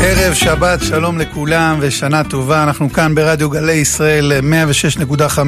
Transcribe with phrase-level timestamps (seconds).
[0.00, 2.62] ערב שבת, שלום לכולם ושנה טובה.
[2.62, 4.32] אנחנו כאן ברדיו גלי ישראל
[5.08, 5.38] 106.5,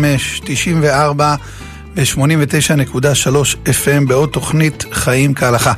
[0.45, 1.35] 94
[1.97, 3.29] ו-89.3
[3.67, 5.73] FM בעוד תוכנית חיים כהלכה.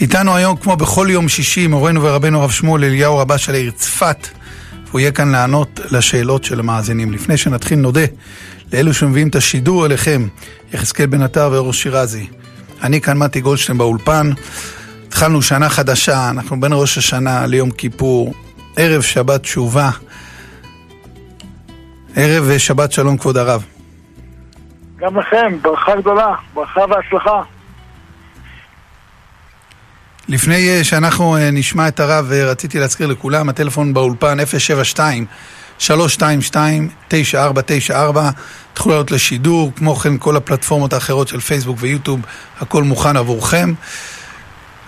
[0.00, 4.28] איתנו היום, כמו בכל יום שישי, מורנו ורבנו הרב שמואל אליהו רבה של העיר צפת.
[4.90, 7.12] הוא יהיה כאן לענות לשאלות של המאזינים.
[7.12, 8.04] לפני שנתחיל, נודה
[8.72, 10.28] לאלו שמביאים את השידור אליכם,
[10.72, 12.26] יחזקאל בן עטר ואור שירזי.
[12.82, 14.30] אני כאן מתי גולדשטיין באולפן.
[15.16, 18.34] התחלנו שנה חדשה, אנחנו בין ראש השנה ליום כיפור,
[18.76, 19.90] ערב שבת תשובה,
[22.16, 23.64] ערב שבת שלום כבוד הרב.
[24.96, 27.42] גם לכם, ברכה גדולה, ברכה והצלחה.
[30.28, 35.26] לפני אה, שאנחנו אה, נשמע את הרב, אה, רציתי להזכיר לכולם, הטלפון באולפן 072
[35.78, 38.30] 322 9494
[38.74, 42.20] תוכלו לעלות לשידור, כמו כן כל הפלטפורמות האחרות של פייסבוק ויוטיוב,
[42.60, 43.74] הכל מוכן עבורכם.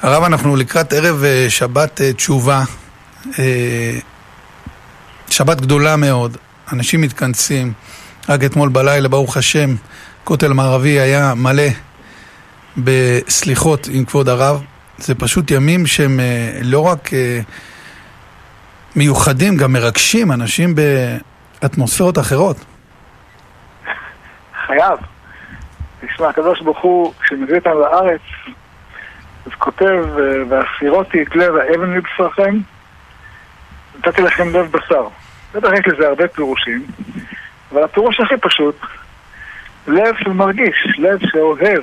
[0.02, 2.62] הרב, אנחנו לקראת ערב שבת תשובה,
[5.30, 6.36] שבת גדולה מאוד,
[6.72, 7.72] אנשים מתכנסים,
[8.28, 9.74] רק אתמול בלילה, ברוך השם,
[10.24, 11.62] כותל מערבי היה מלא
[12.76, 14.62] בסליחות עם כבוד הרב.
[14.98, 16.20] זה פשוט ימים שהם
[16.62, 17.10] לא רק
[18.96, 20.74] מיוחדים, גם מרגשים, אנשים
[21.60, 22.56] באטמוספירות אחרות.
[24.66, 24.98] חייב.
[26.00, 28.20] תשמע, הקדוש ברוך הוא, כשמביא אותנו לארץ,
[29.48, 30.04] אז כותב,
[30.48, 32.56] והסירותי את לב האבן מבשרכם,
[33.98, 35.08] נתתי לכם לב בשר.
[35.54, 36.86] בטח יש לזה הרבה פירושים,
[37.72, 38.76] אבל הפירוש הכי פשוט,
[39.86, 41.82] לב שמרגיש, לב שאוהב,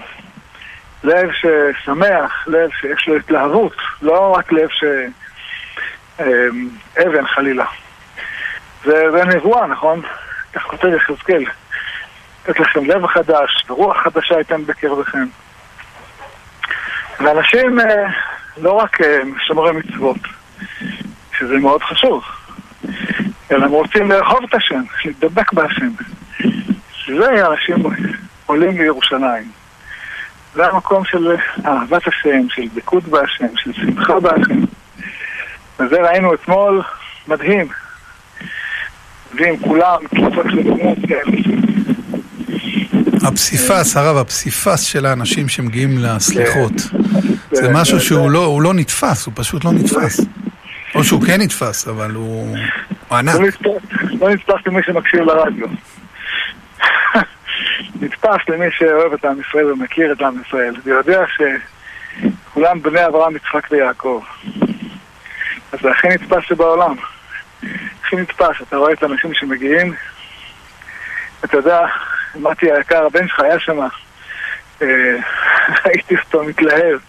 [1.03, 4.83] לב ששמח, לב שיש לו התלהבות, לא רק לב ש...
[6.97, 7.66] אבן חלילה.
[8.83, 10.02] זה, זה נבואה, נכון?
[10.53, 11.45] כך כותב יחזקאל.
[12.47, 15.25] לתת לכם לב חדש, ורוח חדשה ייתן בקרבכם.
[17.19, 18.08] ואנשים אה,
[18.58, 20.17] לא רק אה, שומרי מצוות,
[21.38, 22.23] שזה מאוד חשוב,
[23.52, 25.89] אלא הם רוצים לאהוב את השם, להידבק בהשם.
[26.94, 27.75] שזה אנשים
[28.45, 29.51] עולים לירושלים.
[30.53, 31.35] זה המקום של
[31.66, 34.59] אהבת השם, של דבקות בהשם, של שמחה בהשם.
[35.79, 36.81] וזה ראינו אתמול,
[37.28, 37.68] מדהים.
[39.34, 41.64] מדהים, כולם, כיפות לבנות כאלה.
[43.23, 46.73] הפסיפס, הרב, הפסיפס של האנשים שמגיעים לסליחות.
[47.51, 50.19] זה משהו שהוא לא, לא נתפס, הוא פשוט לא נתפס.
[50.95, 52.57] או שהוא כן נתפס, אבל הוא
[53.11, 53.35] ענק.
[54.19, 55.67] לא נתפס למי שמקשיב לרדיו.
[58.01, 61.23] נתפס למי שאוהב את עם ישראל ומכיר את עם ישראל, ויודע
[62.47, 64.21] שכולם בני אברהם, יצחק ויעקב.
[65.71, 66.95] אז זה הכי נתפס שבעולם.
[68.01, 69.93] הכי נתפס, אתה רואה את האנשים שמגיעים,
[71.45, 71.79] אתה יודע,
[72.35, 73.79] מתי היקר, הבן שלך היה שם,
[74.81, 74.88] אה,
[75.85, 77.00] ראיתי אותו מתלהב.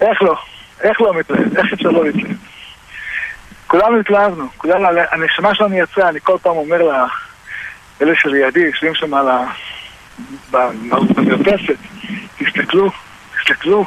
[0.00, 0.36] איך לא?
[0.80, 1.56] איך לא מתלהב?
[1.58, 2.36] איך אפשר לא להתלהב?
[3.66, 6.82] כולנו התלהבנו, כולנו, הנשמה שלנו יצאה, אני כל פעם אומר
[8.00, 9.44] לאלה שלידי, יושבים שם על ה...
[10.50, 11.76] במרפסת,
[12.38, 12.90] תסתכלו,
[13.38, 13.84] תסתכלו,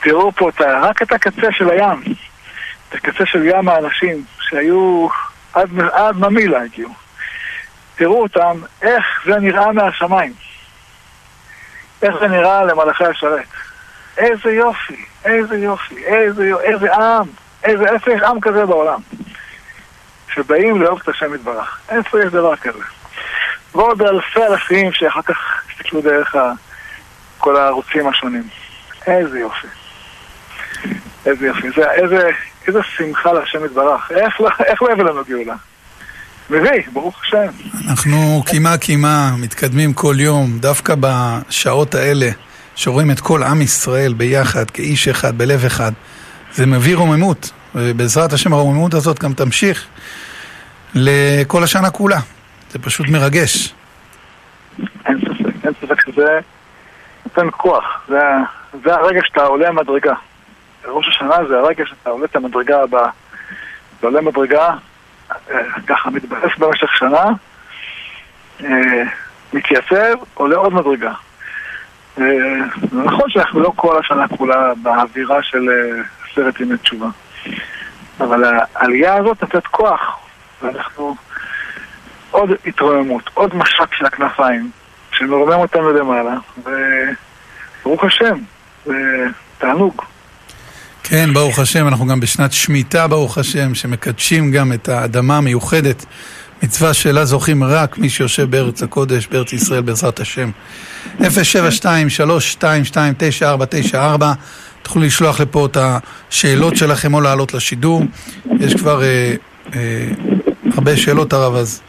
[0.00, 2.02] תראו פה רק את הקצה של הים.
[2.88, 5.08] את הקצה של ים האנשים שהיו
[5.52, 6.99] עד, עד ממילה הגיעו.
[8.00, 10.32] תראו אותם, איך זה נראה מהשמיים.
[12.02, 13.46] איך זה נראה למלאכי השרת.
[14.18, 17.26] איזה יופי, איזה יופי, איזה, יופי, איזה עם,
[17.64, 19.00] איזה, איפה יש עם כזה בעולם?
[20.34, 21.80] שבאים לאהוב את השם יתברך.
[21.88, 22.84] איפה יש דבר כזה?
[23.74, 26.36] ועוד אלפי אלפים שאחר כך הסתכלו דרך
[27.38, 28.48] כל הערוצים השונים.
[29.06, 29.66] איזה יופי.
[31.26, 31.70] איזה יופי.
[31.70, 32.30] זה, איזה,
[32.66, 34.12] איזה שמחה להשם יתברך.
[34.12, 35.54] איך, לא, איך לא יביא לנו גאולה?
[36.50, 37.46] מביא, ברוך השם.
[37.88, 42.30] אנחנו קימה קימה מתקדמים כל יום, דווקא בשעות האלה,
[42.74, 45.92] שרואים את כל עם ישראל ביחד, כאיש אחד, בלב אחד.
[46.52, 49.86] זה מביא רוממות, ובעזרת השם הרוממות הזאת גם תמשיך
[50.94, 52.20] לכל השנה כולה.
[52.70, 53.74] זה פשוט מרגש.
[55.06, 56.38] אין ספק, אין ספק שזה
[57.26, 57.84] נותן כוח.
[58.08, 58.20] זה,
[58.84, 60.14] זה הרגע שאתה עולה מדרגה.
[60.88, 63.10] ראש השנה זה הרגע שאתה עולה את המדרגה הבאה.
[63.98, 64.74] אתה עולה מדרגה,
[65.86, 67.24] ככה מתבאס במשך שנה,
[68.64, 69.02] אה,
[69.52, 71.12] מתייצב, עולה עוד מדרגה.
[72.18, 72.24] אה,
[72.90, 75.68] זה נכון שאנחנו לא כל השנה כולה באווירה של
[76.34, 77.08] סרט ימי תשובה,
[78.20, 78.44] אבל
[78.74, 80.18] העלייה הזאת נותנת כוח,
[80.62, 81.16] ואנחנו
[82.30, 84.70] עוד התרוממות, עוד משק של הכנפיים,
[85.12, 88.38] שמרומם אותנו למעלה, וברוך השם,
[88.84, 89.26] זה
[89.58, 90.02] תענוג.
[91.10, 96.04] כן, ברוך השם, אנחנו גם בשנת שמיטה, ברוך השם, שמקדשים גם את האדמה המיוחדת
[96.62, 100.50] מצווה שלה זוכים רק מי שיושב בארץ הקודש, בארץ ישראל, בעזרת השם.
[101.20, 101.24] 072-322-9494
[104.82, 108.02] תוכלו לשלוח לפה את השאלות שלכם או לעלות לשידור.
[108.60, 109.34] יש כבר אה,
[109.74, 110.08] אה,
[110.74, 111.80] הרבה שאלות הרב אז.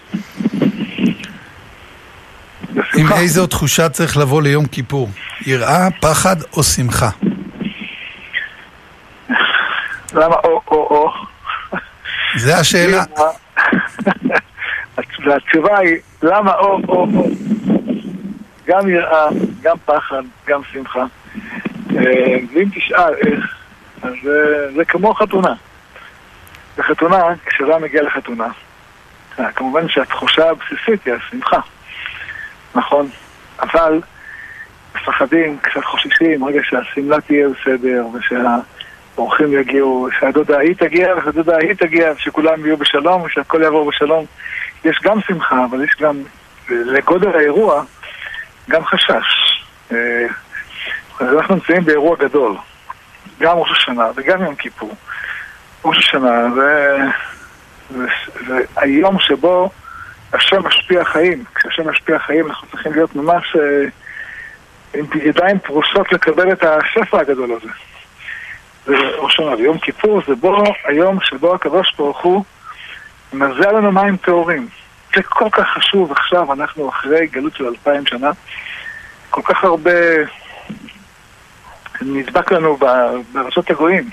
[2.95, 5.09] עם איזו תחושה צריך לבוא ליום כיפור?
[5.45, 7.09] יראה, פחד או שמחה?
[10.13, 11.11] למה או-או-או?
[12.35, 13.03] זה השאלה.
[15.25, 17.27] והתשובה היא, למה או-או-או?
[18.65, 19.27] גם יראה,
[19.61, 21.05] גם פחד, גם שמחה.
[21.97, 23.55] אה, ואם תשאל איך,
[24.01, 24.13] אז
[24.75, 25.53] זה כמו חתונה.
[26.77, 28.47] בחתונה, כשאדם מגיע לחתונה,
[29.39, 31.59] אה, כמובן שהתחושה הבסיסית היא השמחה,
[32.75, 33.09] נכון?
[33.59, 34.01] אבל
[34.95, 38.05] מפחדים, קצת חוששים, רגע שהשמלה תהיה בסדר,
[39.21, 44.25] ושהאורחים יגיעו, שהדודה ההיא תגיע, ושהדודה ההיא תגיע, ושכולם יהיו בשלום, ושהכל יעבור בשלום.
[44.85, 46.23] יש גם שמחה, אבל יש גם,
[46.69, 47.83] לגודל האירוע,
[48.69, 49.61] גם חשש.
[49.91, 50.25] אה,
[51.21, 52.55] אנחנו נמצאים באירוע גדול,
[53.39, 54.95] גם ראש השנה וגם יום כיפור.
[55.85, 56.97] ראש השנה זה,
[57.89, 58.05] זה,
[58.47, 59.69] זה היום שבו
[60.33, 61.43] השם משפיע חיים.
[61.55, 63.85] כשהשם משפיע חיים אנחנו צריכים להיות ממש אה,
[64.93, 67.90] עם ידיים פרוסות לקבל את השפע הגדול הזה.
[68.85, 69.55] זה ראש השנה.
[69.55, 72.43] ויום כיפור זה בו היום שבו הקדוש ברוך הוא
[73.33, 74.67] מזל לנו מים טהורים.
[75.15, 78.31] זה כל כך חשוב עכשיו, אנחנו אחרי גלות של אלפיים שנה,
[79.29, 79.91] כל כך הרבה
[82.01, 82.77] נדבק לנו
[83.33, 84.09] בארצות הגויים.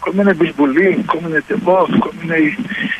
[0.00, 2.54] כל מיני בלבולים, כל מיני דעות, כל מיני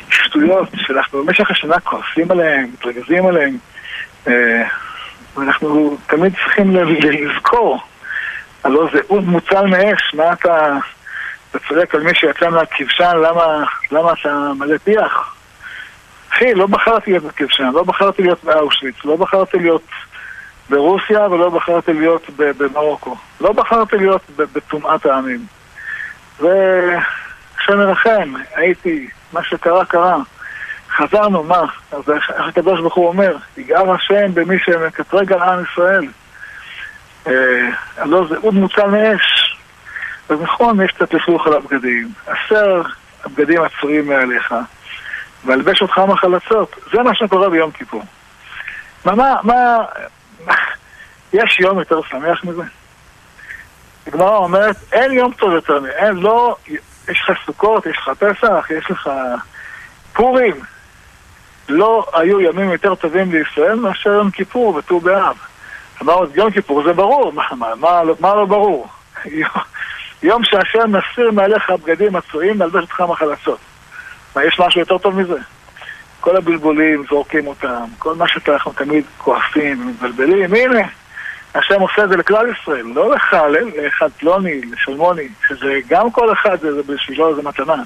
[0.09, 3.57] שטויות שאנחנו במשך השנה כועסים עליהם, מתרגזים עליהם.
[4.27, 4.63] אה,
[5.35, 7.79] ואנחנו תמיד צריכים לזכור,
[8.63, 10.77] הלוא זה אוד מוצל מאש, מה אתה,
[11.51, 15.35] אתה צודק על מי שיצא מהכבשן, למה, למה אתה מלא פיח?
[16.31, 19.83] אחי, לא בחרתי להיות בכבשן, לא בחרתי להיות באושוויץ, לא בחרתי להיות
[20.69, 23.15] ברוסיה ולא בחרתי להיות במרוקו.
[23.41, 25.45] לא בחרתי להיות בטומאת העמים.
[26.39, 30.17] והשם ירחם, הייתי, מה שקרה קרה.
[30.97, 31.61] חזרנו, מה?
[31.91, 36.07] אז איך הקדוש ברוך הוא אומר, יגאר השם במי שמקטרג על עם ישראל.
[37.27, 39.46] אה, הלא זה עוד מוצא מאש.
[40.31, 42.11] נכון, יש קצת לכלוך על הבגדים.
[42.27, 42.81] הסר
[43.25, 44.55] הבגדים הצרים מעליך,
[45.45, 46.75] והלבש אותך מחלצות.
[46.93, 48.03] זה מה שקורה ביום כיפור.
[49.05, 49.77] מה, מה, מה,
[51.33, 52.63] יש יום יותר שמח מזה?
[54.07, 56.55] הגמרא אומרת, אין יום טוב יותר מזה, אין, לא,
[57.09, 59.09] יש לך סוכות, יש לך פסח, יש לך
[60.13, 60.55] פורים.
[61.69, 65.37] לא היו ימים יותר טובים לישראל מאשר יום כיפור וט"ו באב.
[66.01, 68.87] אמרנו, יום כיפור זה ברור, מה, מה, מה, מה לא ברור?
[70.23, 73.59] יום שהשם מסיר מעליך הבגדים הצועים, מלבש אותך מחלצות.
[74.35, 75.37] מה, יש משהו יותר טוב מזה?
[76.19, 80.87] כל הבלבולים, זורקים אותם, כל מה שאנחנו תמיד כועסים ומתבלבלים, הנה,
[81.55, 83.35] השם עושה את זה לכלל ישראל, לא לך,
[83.77, 87.83] לאחד פלוני, לשלמוני, שזה גם כל אחד זה, זה בשבילו איזה מתנה.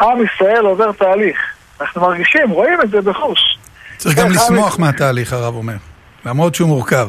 [0.00, 1.38] עם ישראל עובר תהליך,
[1.80, 3.58] אנחנו מרגישים, רואים את זה בחוש.
[3.96, 5.76] צריך גם לשמוח מהתהליך, הרב אומר,
[6.24, 7.08] למרות שהוא מורכב.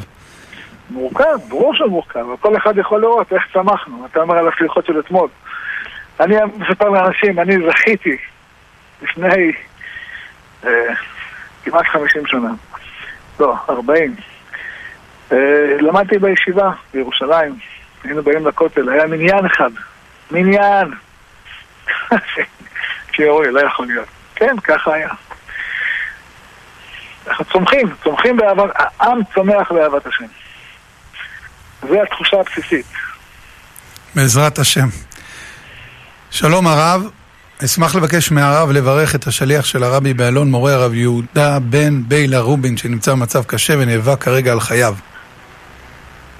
[0.89, 4.05] מורכב, ברור שהוא מורכב, כל אחד יכול לראות איך צמחנו.
[4.05, 5.29] אתה אומר על הסליחות של אתמול.
[6.19, 8.17] אני מספר לאנשים, אני זכיתי
[9.01, 9.51] לפני
[10.65, 10.93] אה,
[11.63, 12.49] כמעט חמישים שנה,
[13.39, 14.15] לא, ארבעים.
[15.31, 17.55] אה, למדתי בישיבה בירושלים,
[18.03, 19.71] היינו באים לכותל, היה מניין אחד,
[20.31, 20.91] מניין.
[23.11, 24.07] שיורי, לא יכול להיות.
[24.35, 25.09] כן, ככה היה.
[27.27, 30.25] אנחנו צומחים, צומחים באהבת, העם צומח באהבת השם.
[31.81, 32.85] זו התחושה הבסיסית.
[34.15, 34.87] בעזרת השם.
[36.31, 37.09] שלום הרב,
[37.65, 42.77] אשמח לבקש מהרב לברך את השליח של הרבי באלון, מורה הרב יהודה בן ביילה רובין,
[42.77, 44.95] שנמצא במצב קשה ונאבק כרגע על חייו.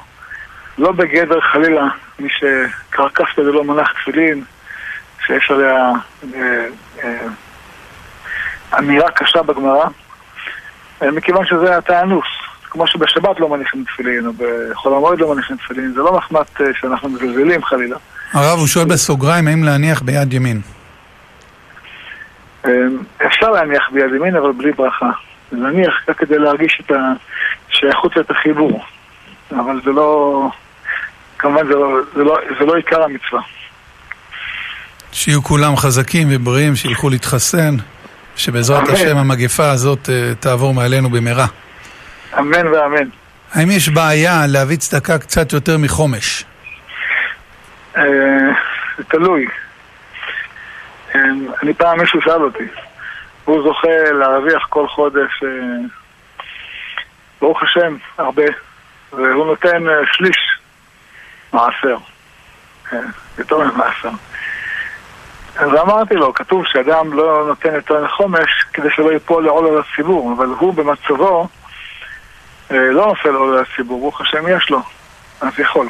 [0.78, 1.88] לא בגדר חלילה
[2.20, 4.44] מי שקרקפת זה לא מנח תפילין,
[5.26, 5.92] שיש עליה
[6.36, 6.66] אה,
[7.04, 7.28] אה,
[8.80, 9.86] אמירה קשה בגמרא.
[11.02, 12.26] מכיוון שזה התאנוס.
[12.72, 17.10] כמו שבשבת לא מניחים תפילין, או בחול המועד לא מניחים תפילין, זה לא מחמת שאנחנו
[17.10, 17.98] מזלזלים חלילה.
[18.34, 20.62] הרב, הוא שואל בסוגריים האם להניח ביד ימין.
[23.26, 25.10] אפשר להניח ביד ימין, אבל בלי ברכה.
[25.52, 26.92] להניח רק כדי להרגיש את
[27.80, 28.84] השייכות ואת החיבור.
[29.52, 30.50] אבל זה לא...
[31.40, 33.42] כמובן זה לא, זה לא, זה לא עיקר המצווה.
[35.12, 37.76] שיהיו כולם חזקים ובריאים, שילכו להתחסן,
[38.36, 38.94] שבעזרת אמן.
[38.94, 40.10] השם המגפה הזאת
[40.40, 41.46] תעבור מעלינו במהרה.
[42.40, 43.08] אמן ואמן.
[43.54, 46.46] האם יש בעיה להביא צדקה קצת יותר מחומש?
[47.96, 49.48] זה תלוי.
[51.64, 52.64] אני פעם מישהו שאל אותי,
[53.46, 55.44] הוא זוכה להרוויח כל חודש,
[57.42, 58.44] ברוך השם, הרבה,
[59.14, 60.38] והוא נותן שליש
[61.54, 61.98] מעשר,
[63.38, 64.10] יותר ממעשר.
[65.56, 70.34] אז אמרתי לו, כתוב שאדם לא נותן יותר מחומש כדי שלא ייפול לעול על הציבור,
[70.38, 71.48] אבל הוא במצבו
[72.70, 74.82] לא נופל עול על הציבור, ברוך השם יש לו,
[75.42, 75.88] אז יכול.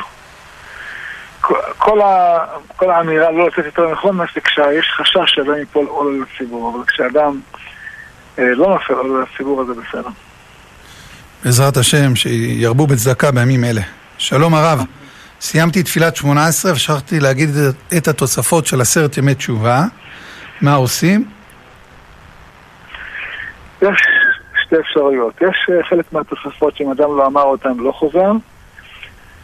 [1.77, 2.37] כל, ה,
[2.75, 6.85] כל האמירה לא לתת יותר מחומש זה כשיש חשש שאדם ייפול עול על הציבור, אבל
[6.85, 7.39] כשאדם
[8.39, 10.09] אה, לא נופל עול על הציבור אז זה בסדר.
[11.43, 13.81] בעזרת השם, שירבו בצדקה בימים אלה.
[14.17, 14.79] שלום הרב,
[15.41, 17.50] סיימתי תפילת 18 ושכחתי להגיד
[17.98, 19.84] את התוספות של עשרת ימי תשובה.
[20.62, 21.25] מה עושים?
[23.81, 24.01] יש
[24.65, 25.34] שתי אפשרויות.
[25.41, 28.31] יש חלק מהתוספות שאם אדם לא אמר אותן לא חוזר,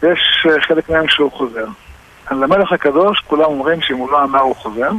[0.02, 1.66] ויש חלק מהם שהוא חוזר.
[2.26, 4.90] על המלך הקדוש כולם אומרים שאם הוא לא אמר הוא חוזר.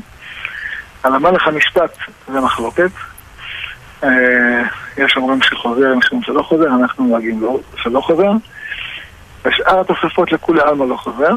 [1.04, 2.92] על המלך המשפט זה מחלוקת.
[4.98, 7.44] יש אומרים שחוזר, יש אומרים שלא חוזר, אנחנו נוהגים
[7.78, 8.32] שלא חוזר.
[9.46, 11.32] ושאר התוספות לכולי עלמא לא חוזר.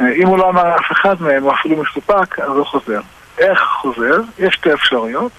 [0.00, 3.00] אם הוא לא אמר אף אחד מהם, או אפילו מסופק, אז הוא חוזר.
[3.38, 4.16] איך חוזר?
[4.38, 5.32] יש שתי אפשרויות.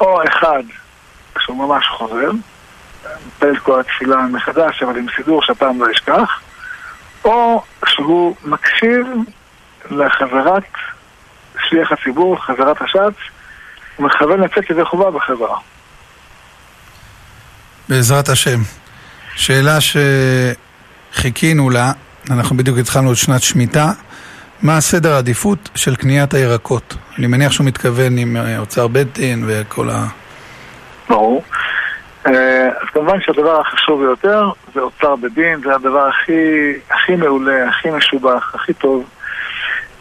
[0.00, 0.62] או אחד,
[1.38, 2.30] שהוא ממש חוזר,
[3.26, 6.40] מפל כל התפילה מחדש, אבל עם סידור שהפעם לא ישכח,
[7.24, 9.06] או שהוא מקשיב
[9.90, 10.62] לחזרת
[11.68, 13.14] שליח הציבור, חזרת השץ,
[13.98, 15.58] ומכוון לצאת ידי חובה בחזרה.
[17.88, 18.58] בעזרת השם.
[19.36, 19.78] שאלה
[21.12, 21.92] שחיכינו לה,
[22.30, 23.92] אנחנו בדיוק התחלנו את שנת שמיטה,
[24.62, 26.94] מה הסדר העדיפות של קניית הירקות?
[27.18, 30.06] אני מניח שהוא מתכוון עם אוצר בית דין וכל ה...
[31.08, 31.42] ברור.
[32.24, 38.54] אז כמובן שהדבר החשוב ביותר זה אוצר בדין, זה הדבר הכי, הכי מעולה, הכי משובח,
[38.54, 39.04] הכי טוב.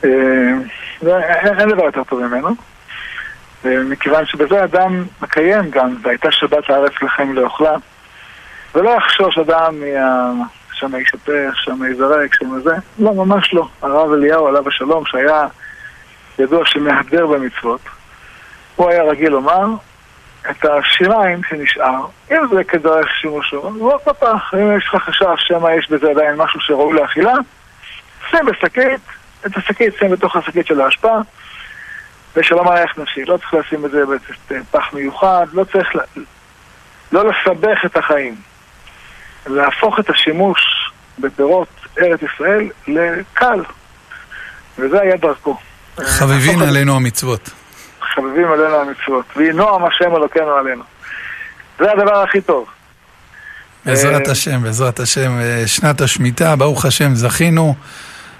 [0.03, 2.55] אין דבר יותר טוב ממנו.
[3.65, 7.75] מכיוון שבזה אדם מקיים גם, והייתה שבת הארץ לכם לאוכלה.
[8.75, 10.45] ולא יחשוש אדם מה...
[10.83, 12.75] שם ישפך, שם יזרק, שם זה.
[12.99, 13.67] לא, ממש לא.
[13.81, 15.47] הרב אליהו עליו השלום, שהיה
[16.39, 17.81] ידוע שמהדר במצוות,
[18.75, 19.65] הוא היה רגיל לומר
[20.49, 25.89] את השיריים שנשאר, אם זה כדרך שימושו, לא פתח, אם יש לך חשש שמא יש
[25.89, 27.33] בזה עדיין משהו שראוי לאכילה,
[28.29, 29.01] שים בשקית,
[29.45, 31.21] את השקית שים בתוך השקית של ההשפעה,
[32.35, 33.25] ושלום עלייך נפשי.
[33.25, 34.03] לא צריך לשים את זה
[34.51, 35.89] בפח מיוחד, לא צריך
[37.11, 38.35] לא לסבך את החיים.
[39.47, 41.67] להפוך את השימוש בפירות
[42.01, 43.63] ארץ ישראל לקל.
[44.77, 45.57] וזה היה דרכו.
[45.99, 47.49] חביבין עלינו המצוות.
[48.15, 49.25] חביבים עלינו המצוות.
[49.35, 50.83] ויהי נועם השם אלוקינו עלינו.
[51.79, 52.65] זה הדבר הכי טוב.
[53.85, 55.31] בעזרת השם, בעזרת השם.
[55.65, 57.75] שנת השמיטה, ברוך השם, זכינו.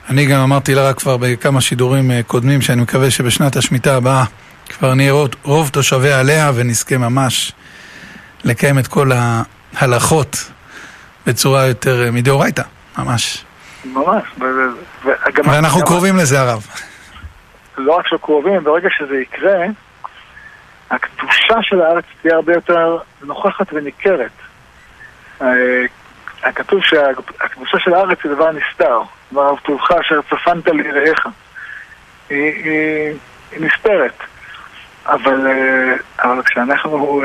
[0.09, 4.23] אני גם אמרתי לה רק כבר בכמה שידורים קודמים שאני מקווה שבשנת השמיטה הבאה
[4.69, 7.51] כבר נהיה רוב תושבי עליה ונזכה ממש
[8.43, 9.11] לקיים את כל
[9.75, 10.51] ההלכות
[11.27, 12.63] בצורה יותר מדאורייתא,
[12.97, 13.45] ממש.
[13.85, 14.23] ממש.
[15.45, 16.67] ואנחנו קרובים לזה, הרב.
[17.77, 19.65] לא רק שקרובים, ברגע שזה יקרה,
[20.91, 24.31] הקדושה של הארץ תהיה הרבה יותר נוכחת וניכרת.
[26.55, 29.01] כתוב שהקדושה של הארץ היא דבר נסתר.
[29.33, 31.27] ואהב טובך אשר צפנת ליראיך.
[32.29, 33.13] היא, היא,
[33.51, 34.17] היא נסתרת.
[35.05, 35.47] אבל,
[36.23, 37.21] אבל כשאנחנו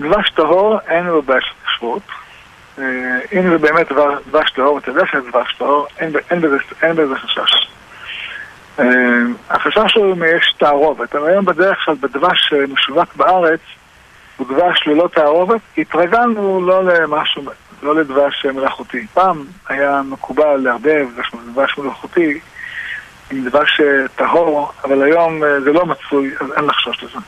[0.00, 2.02] דבש טהור אין לו בעיה של כשרות.
[3.32, 3.92] אם זה באמת
[4.28, 5.86] דבש טהור, אתה יודע שזה דבש טהור,
[6.80, 7.68] אין בזה חשש.
[9.50, 11.14] החשש הוא אם יש תערובת.
[11.14, 13.60] היום בדרך כלל בדבש משווק בארץ,
[14.36, 17.42] הוא דבש ללא תערובת, התרגלנו לא למשהו,
[17.82, 19.06] לא לדבש מלאכותי.
[19.14, 21.06] פעם היה מקובל לערבב
[21.54, 22.40] דבש מלאכותי
[23.30, 23.80] עם דבש
[24.16, 27.18] טהור, אבל היום זה לא מצוי, אז אין לחשוש לזה.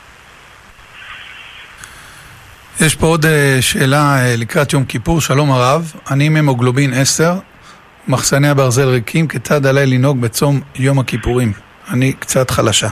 [2.85, 3.25] יש פה עוד
[3.61, 7.33] שאלה לקראת יום כיפור, שלום הרב, אני עם המוגלובין 10,
[8.07, 11.51] מחסני הברזל ריקים, כיצד עליי לנהוג בצום יום הכיפורים?
[11.93, 12.87] אני קצת חלשה.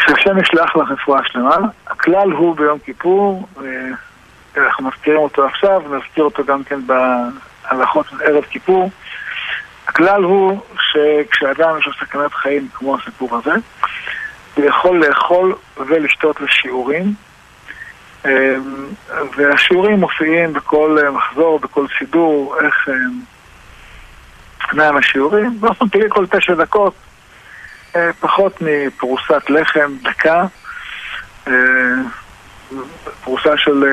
[0.00, 1.56] שהשם ישלח לך רפואה שלמה.
[1.86, 3.48] הכלל הוא ביום כיפור,
[4.56, 8.90] אנחנו מזכירים אותו עכשיו, נזכיר אותו גם כן בהלכות ערב כיפור.
[9.88, 10.60] הכלל הוא
[10.92, 13.52] שכשאדם יש לו סכנת חיים כמו הסיפור הזה,
[14.54, 17.14] הוא יכול לאכול ולשתות לשיעורים,
[19.36, 22.88] והשיעורים מופיעים בכל מחזור, בכל סידור, איך
[24.72, 26.94] מהם השיעורים, באופן טבעי כל תשע דקות,
[28.20, 30.44] פחות מפרוסת לחם, דקה,
[33.24, 33.84] פרוסה של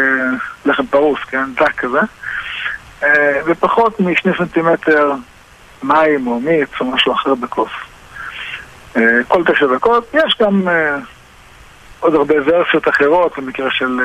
[0.65, 1.99] לחם פרוס, כן, דק כזה,
[3.45, 5.13] ופחות משני סנטימטר
[5.83, 7.71] מים או מיץ או משהו אחר בכוס.
[9.27, 10.67] כל תשע דקות, יש גם
[12.03, 14.00] עוד הרבה ורסיות אחרות במקרה של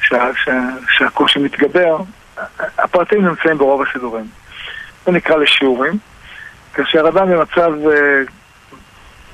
[0.00, 0.30] שה,
[0.88, 1.96] שהקושי מתגבר,
[2.78, 4.24] הפרטים נמצאים ברוב הסידורים.
[5.06, 5.98] זה נקרא לשיעורים.
[6.74, 8.22] כאשר אדם במצב אה,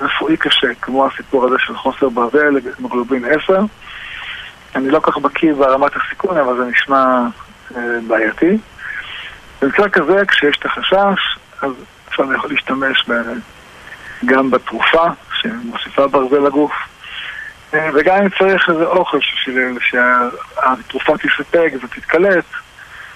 [0.01, 3.59] רפואי קשה, כמו הסיפור הזה של חוסר ברזל, מגלובין 10,
[4.75, 7.21] אני לא כך בקיא ברמת הסיכון, אבל זה נשמע
[7.75, 8.57] אה, בעייתי.
[9.61, 11.71] במקרה כזה, כשיש את החשש, אז
[12.09, 13.05] אפשר להשתמש
[14.25, 15.07] גם בתרופה
[15.41, 16.71] שמוסיפה ברזל לגוף.
[17.73, 19.17] וגם אם צריך איזה אוכל
[19.79, 22.45] שהתרופה תספק ותתקלט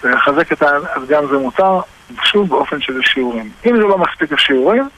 [0.03, 0.67] ולחזק את ה...
[0.95, 1.79] אז גם זה מותר,
[2.23, 3.51] שוב באופן של שיעורים.
[3.65, 4.89] אם זה לא מספיק לשיעורים,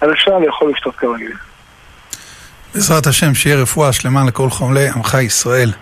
[0.00, 1.32] אז אפשר לאכול לשתות כרגיל.
[2.74, 5.72] בעזרת השם, שיהיה רפואה שלמה לכל חומלי עמך ישראל.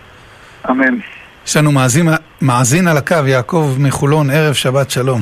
[0.69, 0.97] אמן.
[1.45, 2.09] יש לנו מאזין,
[2.41, 5.21] מאזין על הקו, יעקב מחולון, ערב שבת שלום.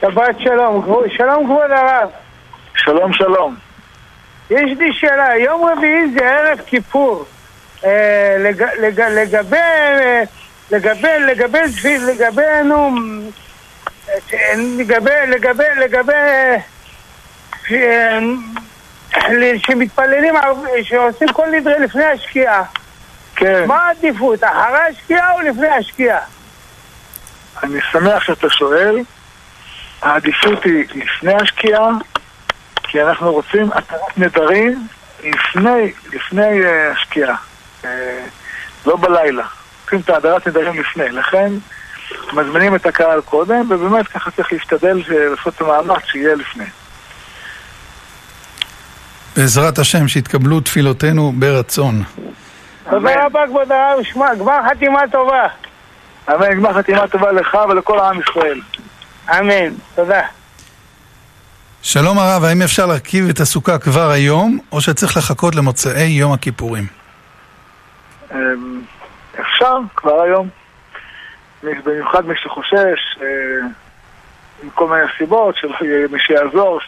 [0.00, 2.08] שבת שלום, שלום כבוד הרב.
[2.74, 3.69] שלום שלום.
[4.50, 7.24] יש לי שאלה, יום רביעי זה ערב כיפור.
[7.84, 9.56] אה, לג, לג, לגבי,
[10.70, 12.90] לגבי, לגבי, לגבי, נו,
[14.78, 16.12] לגבי, לגבי, לגבי,
[19.58, 20.34] שמתפללים,
[20.82, 22.62] שעושים כל נדרי לפני השקיעה.
[23.36, 23.64] כן.
[23.66, 26.18] מה העדיפות, אחרי השקיעה או לפני השקיעה?
[27.62, 28.98] אני שמח שאתה שואל.
[30.02, 31.90] העדיפות היא לפני השקיעה,
[32.90, 34.86] כי אנחנו רוצים התרת נדרים
[35.24, 37.36] לפני, לפני uh, השקיעה,
[37.82, 37.86] uh,
[38.86, 39.44] לא בלילה.
[39.84, 41.08] רוצים את ההדרת נדרים לפני.
[41.08, 41.52] לכן
[42.32, 46.64] מזמינים את הקהל קודם, ובאמת ככה צריך להשתדל לעשות את המאמץ שיהיה לפני.
[49.36, 52.02] בעזרת השם, שיתקבלו תפילותינו ברצון.
[52.90, 55.46] תודה רבה כבוד הרב, שמע, גמר חתימה טובה.
[56.34, 58.60] אמן, גמר חתימה טובה לך ולכל עם ישראל.
[59.30, 60.22] אמן, תודה.
[61.82, 66.86] שלום הרב, האם אפשר להרכיב את הסוכה כבר היום, או שצריך לחכות למוצאי יום הכיפורים?
[69.40, 70.48] אפשר, כבר היום.
[71.62, 73.18] במיוחד מי שחושש,
[74.62, 75.68] עם כל מיני סיבות, של
[76.10, 76.80] מי שיעזור,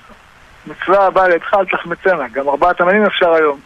[0.67, 3.61] מצווה הבאה לידך אל תחמצנה, גם ארבעת המינים אפשר היום.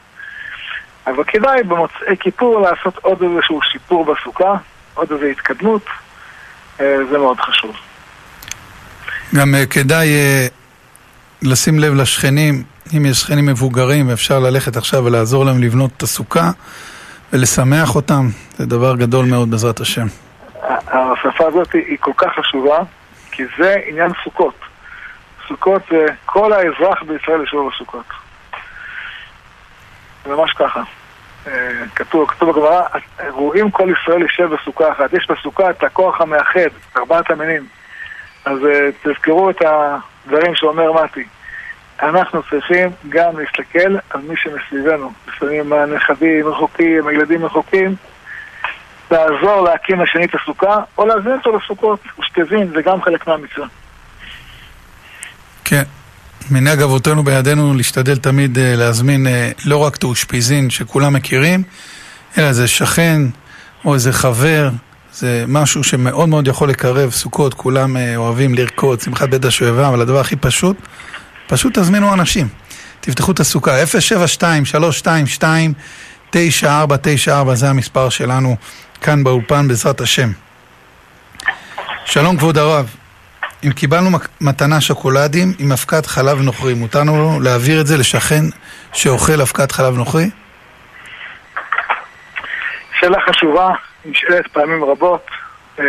[1.07, 4.55] אבל כדאי במוצאי כיפור לעשות עוד איזשהו שיפור בסוכה,
[4.95, 5.85] עוד איזו התקדמות,
[6.79, 7.77] זה מאוד חשוב.
[9.35, 10.09] גם כדאי
[11.43, 12.63] לשים לב לשכנים,
[12.97, 16.51] אם יש שכנים מבוגרים, אפשר ללכת עכשיו ולעזור להם לבנות את הסוכה
[17.33, 20.07] ולשמח אותם, זה דבר גדול מאוד בעזרת השם.
[20.87, 22.79] השפה הזאת היא כל כך חשובה,
[23.31, 24.55] כי זה עניין סוכות.
[25.49, 28.07] סוכות זה כל האזרח בישראל ישוב בסוכות.
[30.25, 30.83] זה ממש ככה.
[31.95, 32.83] כתוב, כתוב בגמרא,
[33.31, 35.13] רואים כל ישראל יישב בסוכה אחת.
[35.13, 37.67] יש בסוכה את הכוח המאחד, ארבעת המינים.
[38.45, 38.59] אז
[39.03, 39.63] תזכרו את
[40.27, 41.25] הדברים שאומר מתי.
[42.03, 45.13] אנחנו צריכים גם להסתכל על מי שמסביבנו.
[45.29, 47.95] לפעמים הנכדים רחוקים, הילדים רחוקים,
[49.11, 53.67] לעזור להקים השני את הסוכה, או להזמין אותו לסוכות, ושתבין, זה גם חלק מהמצווה.
[55.65, 55.83] כן.
[56.51, 59.27] מנהג אבותינו בידינו להשתדל תמיד להזמין
[59.65, 61.63] לא רק את האושפיזין שכולם מכירים,
[62.39, 63.21] אלא זה שכן
[63.85, 64.69] או איזה חבר,
[65.17, 70.21] זה משהו שמאוד מאוד יכול לקרב סוכות, כולם אוהבים לרקוד, שמחת בית השואבה, אבל הדבר
[70.21, 70.77] הכי פשוט,
[71.47, 72.49] פשוט תזמינו אנשים.
[73.01, 73.73] תפתחו את הסוכה,
[76.33, 78.57] 072-322-9494, זה המספר שלנו
[79.01, 80.31] כאן באולפן בעזרת השם.
[82.05, 82.95] שלום כבוד הרב,
[83.65, 88.45] אם קיבלנו מתנה שוקולדים עם אבקת חלב נוכרי, מותר לנו להעביר את זה לשכן
[88.93, 90.31] שאוכל אבקת חלב נוכרי?
[93.01, 93.71] שאלה חשובה,
[94.07, 95.27] נשאלת פעמים רבות.
[95.79, 95.85] אה,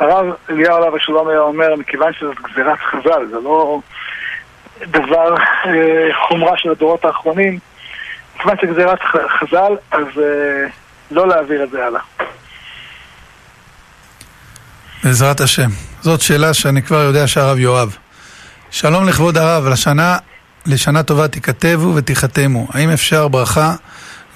[0.00, 3.80] הרב אליהו עליו השלום היה אומר, מכיוון שזאת גזירת חז"ל, זה לא
[4.80, 5.34] דבר
[5.66, 7.58] אה, חומרה של הדורות האחרונים,
[8.36, 8.98] מכיוון שגזירת
[9.40, 10.68] חז"ל, אז אה,
[11.10, 12.00] לא להעביר את זה הלאה.
[15.04, 15.68] בעזרת השם.
[16.00, 17.88] זאת שאלה שאני כבר יודע שהרב יאהב.
[18.70, 20.18] שלום לכבוד הרב, לשנה,
[20.66, 22.66] לשנה טובה תיכתבו ותיחתמו.
[22.74, 23.74] האם אפשר ברכה,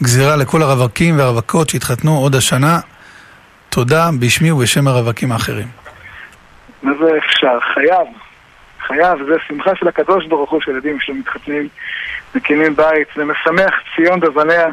[0.02, 2.78] גזירה לכל הרווקים והרווקות שהתחתנו עוד השנה?
[3.68, 5.66] תודה בשמי ובשם הרווקים האחרים.
[6.82, 7.58] מה זה אפשר?
[7.74, 8.06] חייב.
[8.86, 11.68] חייב, זה שמחה של הקדוש ברוך הוא שילדים שמתחתנים,
[12.34, 14.68] מקימים בית, זה משמח ציון בבניה.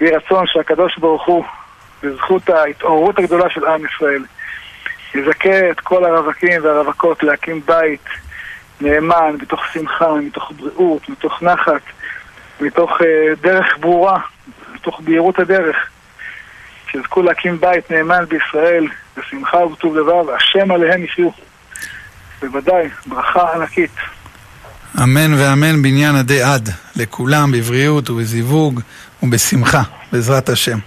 [0.00, 1.44] יהי רצון שהקדוש ברוך הוא,
[2.02, 4.24] בזכות ההתעוררות הגדולה של עם ישראל,
[5.14, 8.08] יזכה את כל הרווקים והרווקות להקים בית
[8.80, 11.82] נאמן, מתוך שמחה, מתוך בריאות, מתוך נחת,
[12.60, 13.04] מתוך uh,
[13.42, 14.18] דרך ברורה,
[14.74, 15.76] מתוך בהירות הדרך.
[16.90, 18.86] שיזכו להקים בית נאמן בישראל,
[19.16, 21.30] בשמחה ובטוב לבב, והשם עליהם יחיו.
[22.42, 23.90] בוודאי, ברכה ענקית.
[25.02, 28.80] אמן ואמן בניין עדי עד, לכולם בבריאות ובזיווג
[29.22, 30.78] ובשמחה, בעזרת השם.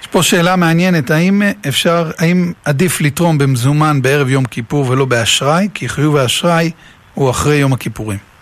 [0.00, 5.68] יש פה שאלה מעניינת, האם אפשר, האם עדיף לתרום במזומן בערב יום כיפור ולא באשראי?
[5.74, 6.70] כי חיוב האשראי
[7.14, 8.33] הוא אחרי יום הכיפורים.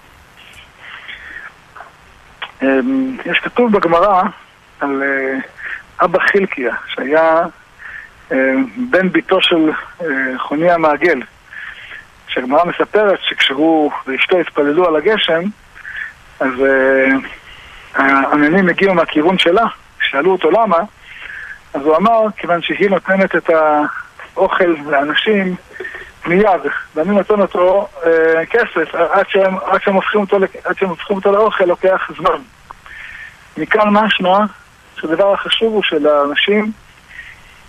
[2.63, 4.23] אמ, יש כתוב בגמרא
[4.81, 5.39] על אה,
[6.05, 7.43] אבא חילקיה, שהיה
[8.33, 8.53] אה,
[8.91, 9.71] בן ביתו של
[10.01, 11.21] אה, חוני המעגל.
[12.29, 15.43] שהגמרא מספרת שכשהוא ואשתו התפללו על הגשם,
[16.41, 16.51] אז
[17.95, 19.65] העננים הגיעו מהכיוון שלה,
[20.01, 20.77] שאלו אותו למה,
[21.75, 23.51] אז הוא אמר, כיוון שהיא נותנת את
[24.35, 25.55] האוכל לאנשים
[26.27, 26.61] מיד,
[26.95, 31.65] ואני נותן אותו אה, כסף, עד שהם, עד, שהם אותו, עד שהם הופכים אותו לאוכל
[31.65, 32.41] לוקח זמן.
[33.57, 34.39] מכאן משמע
[34.97, 36.73] שהדבר החשוב הוא שלאנשים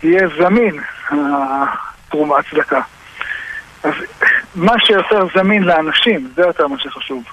[0.04, 2.82] יהיה זמין התרומה, הצדקה.
[3.84, 3.94] אז
[4.56, 7.24] מה שיותר זמין לאנשים, זה יותר מה שחשוב.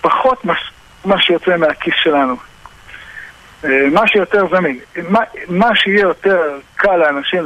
[0.00, 0.54] פחות מה,
[1.04, 2.36] מה שיוצא מהכיס שלנו.
[3.64, 4.78] אה, מה שיותר זמין.
[5.08, 7.44] מה, מה שיהיה יותר קל לאנשים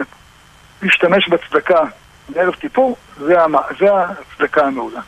[0.82, 1.80] להשתמש בצדקה
[2.34, 3.34] בערב כיפור, זה,
[3.78, 5.00] זה הצדקה המעולה.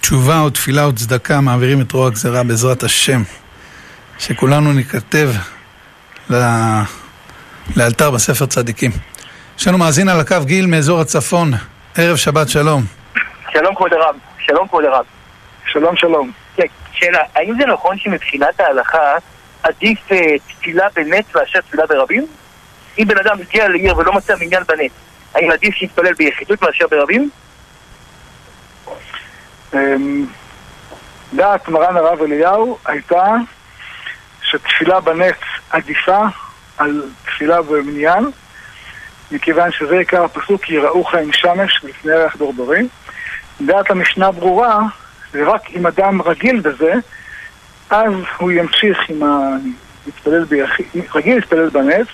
[0.00, 3.22] תשובה או תפילה או צדקה מעבירים את רוע הגזרה בעזרת השם.
[4.18, 5.30] שכולנו ניכתב
[7.76, 8.90] לאלתר בספר צדיקים.
[9.58, 11.50] יש לנו מאזין על הקו גיל מאזור הצפון.
[11.96, 12.82] ערב שבת שלום.
[13.52, 14.14] שלום כבוד הרב.
[14.38, 15.04] שלום כבוד הרב.
[15.72, 16.30] שלום שלום.
[16.56, 19.16] כן, שאלה, האם זה נכון שמבחינת ההלכה
[19.62, 20.18] עדיף אה,
[20.48, 22.26] תפילה בנץ מאשר תפילה ברבים?
[22.98, 24.92] אם בן אדם הגיע לעיר ולא מצא מניין בנץ,
[25.34, 27.30] האם עדיף שיתפלל ביחידות מאשר ברבים?
[29.74, 30.26] אמ,
[31.32, 33.34] דעת מרן הרב אליהו הייתה
[34.42, 35.36] שתפילה בנץ
[35.70, 36.20] עדיפה
[36.78, 38.24] על תפילה במניין,
[39.30, 42.88] מכיוון שזה עיקר הפסוק, יראוך עם שמש לפני ערך דור דורים.
[43.60, 44.78] דעת המשנה ברורה,
[45.32, 46.92] ורק אם אדם רגיל בזה,
[47.90, 49.56] אז הוא ימשיך עם ה...
[50.06, 52.06] יתפלל ביחיד, רגיל להתפלל בנץ,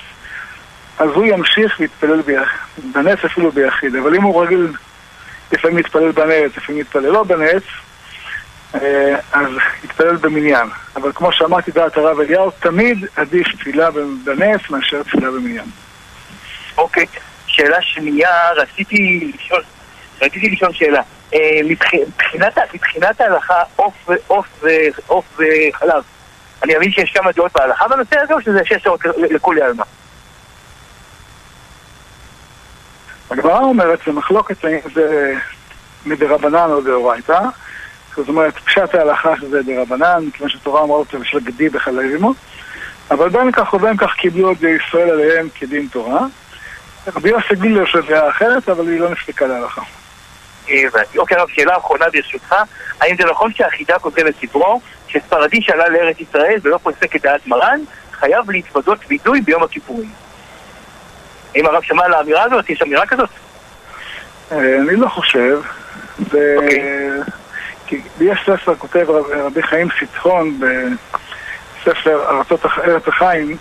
[0.99, 2.23] אז הוא ימשיך להתפלל
[2.93, 4.73] בנץ אפילו ביחיד, אבל אם הוא רגיל
[5.53, 7.63] לפעמים להתפלל בנץ, לפעמים להתפלל לא בנץ,
[8.75, 9.49] אה, אז
[9.85, 10.69] יתפלל במניין.
[10.97, 13.89] אבל כמו שאמרתי דעת הרב אליהו, תמיד עדיף תפילה
[14.25, 15.67] בנס מאשר תפילה במניין.
[16.79, 17.07] אוקיי,
[17.47, 19.63] שאלה שנייה, רציתי לשאול,
[20.23, 21.03] רציתי לשאול שאלה.
[21.35, 21.61] אה,
[22.75, 23.63] מבחינת ההלכה,
[25.07, 26.03] עוף וחלב,
[26.63, 29.85] אני מבין שיש כמה דעות בהלכה בנושא הזה, או שזה שש שעות לכולי עלמא?
[33.31, 35.35] הגמרא אומרת, זה מחלוקת האם זה
[36.07, 37.41] מדרבנן או דאורייתא.
[38.17, 42.35] זאת אומרת, פשט ההלכה שזה דרבנן, מכיוון שהתורה אמרה אותו בשביל גדי בחלל אמו,
[43.11, 46.27] אבל בין כך ובין כך קיבלו את ישראל עליהם כדין תורה.
[47.17, 49.83] רבי יוסי גילר יש דעה אחרת, אבל היא לא נספקה להלכה.
[50.69, 51.19] הבנתי.
[51.19, 52.55] אוקיי, רב, שאלה אחרונה ברשותך,
[53.01, 57.81] האם זה נכון שהחידה כותבת ספרו, שספרדי שעלה לארץ ישראל ולא פוסק את דעת מרן,
[58.13, 60.26] חייב להתוודות וידוי ביום הכיפורים?
[61.57, 62.71] האם הרב שמע על האמירה הזאת?
[62.71, 63.29] יש אמירה כזאת?
[64.53, 65.61] אה, אני לא חושב.
[66.21, 67.23] אוקיי.
[67.87, 73.57] כי יש ספר, כותב רבי חיים סיטרון בספר ארצות ארץ החיים,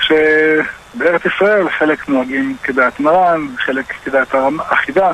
[0.00, 5.12] שבארץ ישראל חלק נוהגים כדעת מרן, חלק כדעת החידה,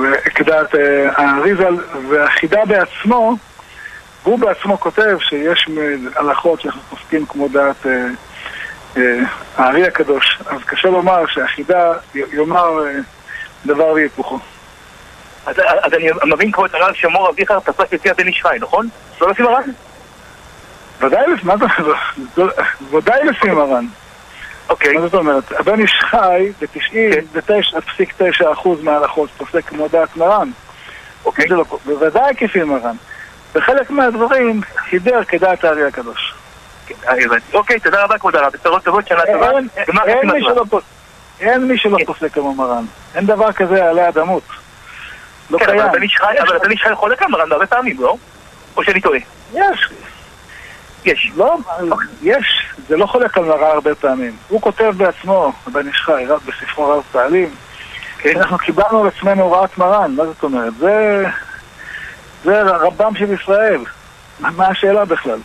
[0.00, 1.76] וכדעת אה, האריזל,
[2.08, 3.36] והחידה בעצמו,
[4.22, 5.66] הוא בעצמו כותב שיש
[6.16, 8.06] הלכות שאנחנו פוסקים כמו דעת אה,
[9.56, 10.38] הארי הקדוש.
[10.46, 12.92] אז קשה לומר שהחידה יאמר אה,
[13.66, 14.38] דבר והיפוכו.
[15.46, 18.88] אז, אז אני מבין כבוד הרב שמור אביך פסק לפי הבן איש חי, נכון?
[19.20, 19.70] לא לפי מרן?
[21.00, 21.64] ודאי, מה זה,
[22.90, 23.86] ודאי לפי מרן.
[24.68, 24.94] אוקיי.
[24.94, 25.52] מה זאת אומרת?
[25.52, 30.50] הבן איש חי ב-99.9% מההלכות פוסק כמו דעת מרן.
[31.24, 31.46] אוקיי.
[31.48, 32.96] לא- בוודאי כפי מרן.
[33.54, 36.34] בחלק מהדברים חידר כדעת הארי הקדוש.
[37.54, 39.50] אוקיי, תודה רבה כבוד הרב, בשורות טובות, שנה טובה.
[39.58, 39.68] אין-
[40.32, 40.42] מי.
[40.42, 40.64] שלא.
[42.06, 42.84] פוסק כמו מרן.
[43.14, 44.42] אין דבר כזה עלי אדמות.
[45.50, 45.80] לא כן, קיים.
[45.80, 48.16] אבל הבן איש חי חולק על מרן הרבה פעמים, לא?
[48.76, 49.18] או שאני טועה?
[49.54, 49.88] יש,
[51.04, 51.32] יש.
[51.36, 51.56] לא,
[52.22, 54.36] יש, זה לא חולק על מרן הרבה פעמים.
[54.48, 57.50] הוא כותב בעצמו, הבן איש חי, בספרו רב פעלים,
[58.18, 58.36] כן.
[58.40, 60.74] אנחנו קיבלנו על עצמנו הוראת מרן, מה זאת אומרת?
[60.74, 61.24] זה,
[62.44, 63.80] זה רבם של ישראל.
[64.40, 65.38] מה השאלה בכלל?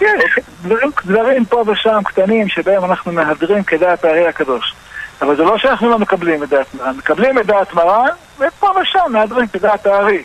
[0.00, 4.74] יש דברים, דברים פה ושם קטנים שבהם אנחנו מהדרים כדעת הארי הקדוש.
[5.22, 8.08] אבל זה לא שאנחנו לא מקבלים את דעת מרן, מקבלים את דעת מרן,
[8.38, 10.22] ופה ושם מהדרים כדעת הארי.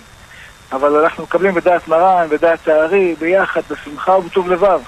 [0.72, 4.80] אבל אנחנו מקבלים את דעת מרן ודעת הארי ביחד, בשמחה ובטוב לבב.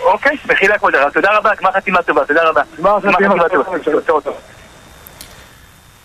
[0.00, 2.62] אוקיי, מחילה כבוד הרב, תודה רבה, גמר חתימה טובה, תודה רבה.
[2.78, 4.30] גמר חתימה טובה.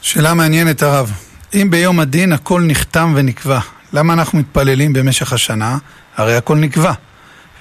[0.01, 1.11] שאלה מעניינת הרב.
[1.53, 3.59] אם ביום הדין הכל נחתם ונקבע,
[3.93, 5.77] למה אנחנו מתפללים במשך השנה?
[6.17, 6.91] הרי הכל נקבע.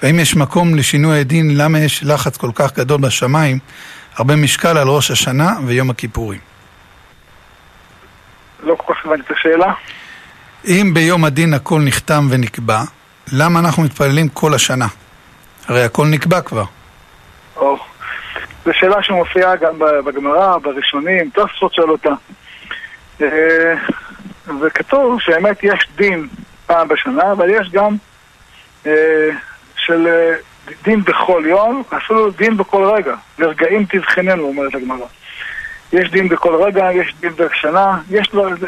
[0.03, 3.59] והאם יש מקום לשינוי הדין, למה יש לחץ כל כך גדול בשמיים,
[4.15, 6.39] הרבה משקל על ראש השנה ויום הכיפורים?
[8.63, 9.73] לא כל כך הבנתי את השאלה.
[10.65, 12.81] אם ביום הדין הכל נחתם ונקבע,
[13.33, 14.87] למה אנחנו מתפללים כל השנה?
[15.67, 16.65] הרי הכל נקבע כבר.
[17.55, 17.77] או,
[18.65, 22.13] זו שאלה שמופיעה גם בגמרא, בראשונים, תוספות שואל אותה.
[23.21, 23.73] אה,
[24.61, 26.27] וכתוב שבאמת יש דין
[26.67, 27.95] פעם בשנה, אבל יש גם
[28.85, 29.29] אה,
[29.85, 30.35] של אה,
[30.83, 33.15] דין בכל יום, אפילו דין בכל רגע.
[33.39, 35.05] לרגעים תבחננו, אומרת הגמרא.
[35.93, 38.57] יש דין בכל רגע, יש דין בשנה, יש לו...
[38.57, 38.67] זה-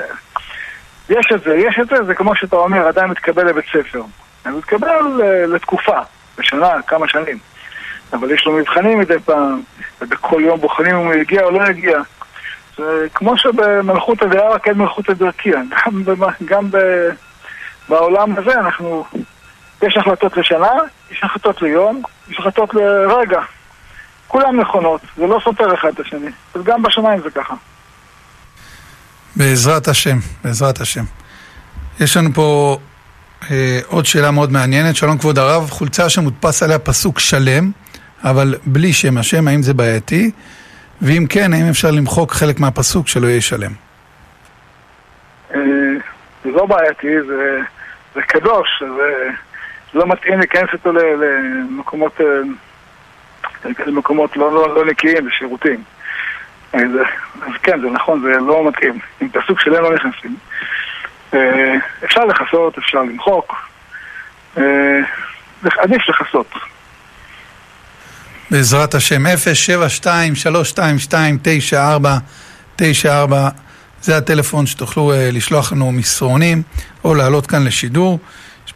[1.10, 4.00] יש את זה, יש את זה, זה כמו שאתה אומר, אדם מתקבל לבית ספר.
[4.46, 5.98] הוא מתקבל אה, לתקופה,
[6.38, 7.38] בשנה, כמה שנים.
[8.14, 9.62] אבל יש לו מבחנים מדי פעם,
[10.02, 12.00] ובכל יום בוחנים אם הוא יגיע או לא יגיע.
[12.78, 15.62] זה כמו שבמלכות הדעה רק אין מלכות הדרכיה.
[15.86, 16.04] גם,
[16.46, 16.78] גם ב,
[17.90, 19.06] בעולם הזה אנחנו...
[19.84, 20.72] יש החלטות לשנה,
[21.12, 23.42] יש החלטות ליום, יש החלטות לרגע.
[24.28, 26.30] כולן נכונות, זה לא סותר אחד את השני.
[26.56, 27.54] אז גם בשמיים זה ככה.
[29.36, 31.04] בעזרת השם, בעזרת השם.
[32.00, 32.78] יש לנו פה
[33.52, 34.96] אה, עוד שאלה מאוד מעניינת.
[34.96, 37.72] שלום כבוד הרב, חולצה שמודפס עליה פסוק שלם,
[38.24, 40.32] אבל בלי שם השם, האם זה בעייתי?
[41.02, 43.72] ואם כן, האם אפשר למחוק חלק מהפסוק שלא יהיה שלם?
[45.56, 45.60] אה,
[46.44, 47.60] זה לא בעייתי, זה,
[48.16, 49.30] זה קדוש, זה
[49.96, 52.26] לא מתאים להיכנס איתו למקומות, אה,
[53.86, 55.84] למקומות לא, לא, לא נקיים, לשירותים.
[56.72, 57.04] זה,
[57.42, 59.00] אז כן, זה נכון, זה לא מתאים.
[59.22, 60.36] עם פסוק שלם לא נכנסים.
[61.34, 63.56] אה, אפשר לכסות, אפשר למחוק.
[64.58, 65.00] אה,
[65.64, 66.54] עדיף לכסות.
[68.52, 69.30] בעזרת השם, 072-322-9494
[74.02, 76.62] זה הטלפון שתוכלו לשלוח לנו מסרונים
[77.04, 78.20] או לעלות כאן לשידור.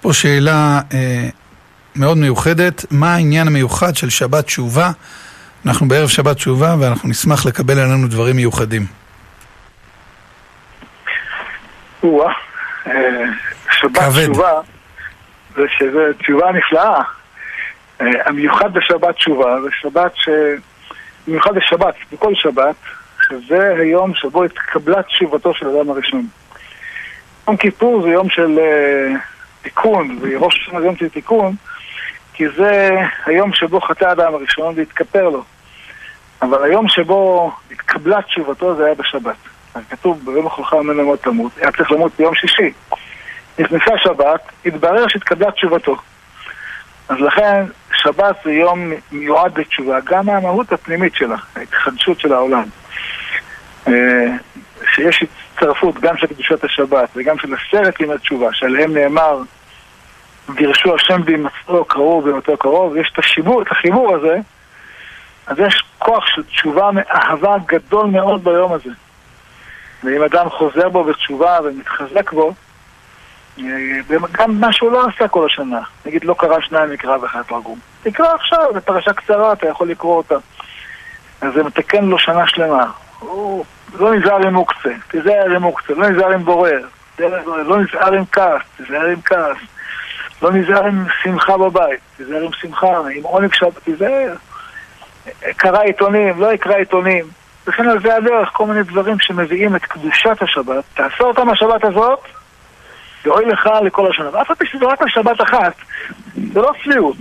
[0.02, 0.94] פה שאלה uh,
[1.96, 4.92] מאוד מיוחדת, מה העניין המיוחד של שבת תשובה?
[5.66, 8.86] אנחנו בערב שבת תשובה ואנחנו נשמח לקבל עלינו דברים מיוחדים.
[12.04, 12.32] או-אה,
[12.88, 13.24] אה,
[13.72, 14.24] שבת כבד.
[14.24, 14.52] תשובה,
[15.56, 17.02] זה שזה תשובה נפלאה.
[18.02, 20.30] אה, המיוחד בשבת תשובה, זה שבת ש...
[21.28, 22.76] במיוחד בשבת, בכל שבת,
[23.28, 26.28] שזה היום שבו התקבלה תשובתו של האדם הראשון.
[27.48, 29.16] יום כיפור זה יום של אה,
[29.62, 31.56] תיקון, וראש השנה זה יום של תיקון,
[32.34, 32.90] כי זה
[33.26, 35.44] היום שבו חטא האדם הראשון והתכפר לו.
[36.42, 39.36] אבל היום שבו התקבלה תשובתו זה היה בשבת.
[39.90, 42.72] כתוב ביום החולך ממנו מאוד תמות, היה צריך למות ביום שישי.
[43.60, 45.96] נכנסה שבת, התברר שהתקבלה תשובתו.
[47.10, 52.64] אז לכן שבת זה יום מיועד לתשובה, גם מהמהות הפנימית שלה, ההתחדשות של העולם.
[53.88, 54.26] אה,
[54.96, 55.24] שיש
[55.60, 59.42] הצטרפות גם של קדושת השבת וגם של עשרת ימי תשובה, שעליהם נאמר
[60.56, 64.38] גירשו השם בהימצאו קרוב בהימצאו קרוב, יש את השיבור, את החיבור הזה,
[65.48, 68.90] אז יש כוח של תשובה מאהבה גדול מאוד ביום הזה.
[70.04, 72.54] ואם אדם חוזר בו בתשובה ומתחזק בו,
[73.60, 73.64] אה,
[74.32, 78.34] גם מה שהוא לא עשה כל השנה, נגיד לא קרא שניים מקרא ואחד תרגום, תקרא
[78.36, 80.36] עכשיו, זו פרשה קצרה, אתה יכול לקרוא אותה.
[81.42, 82.92] אז זה מתקן לו שנה שלמה.
[83.22, 86.82] לא נזהר עם מוקצה, תיזהר עם מוקצה, לא נזהר עם בורר,
[87.46, 89.58] לא נזהר עם כעס, תיזהר עם כעס,
[90.42, 94.36] לא נזהר עם שמחה בבית, תיזהר עם שמחה, עם עונג שבת, תיזהר.
[95.58, 97.26] קרא עיתונים, לא יקרא עיתונים.
[97.68, 100.84] וכן על זה הדרך, כל מיני דברים שמביאים את קדושת השבת.
[100.94, 102.20] תעשה אותם השבת הזאת,
[103.26, 104.30] ואוי לך לכל השנה.
[104.34, 105.74] ואף על פי שזה רק לשבת אחת,
[106.54, 107.18] זה לא צביעות.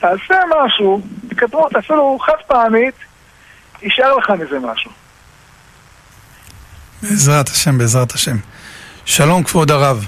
[0.00, 2.94] תעשה משהו, התקדמות, אפילו חד פעמית,
[3.82, 4.90] יישאר לך מזה משהו.
[7.02, 8.36] בעזרת השם, בעזרת השם.
[9.04, 10.06] שלום כבוד הרב,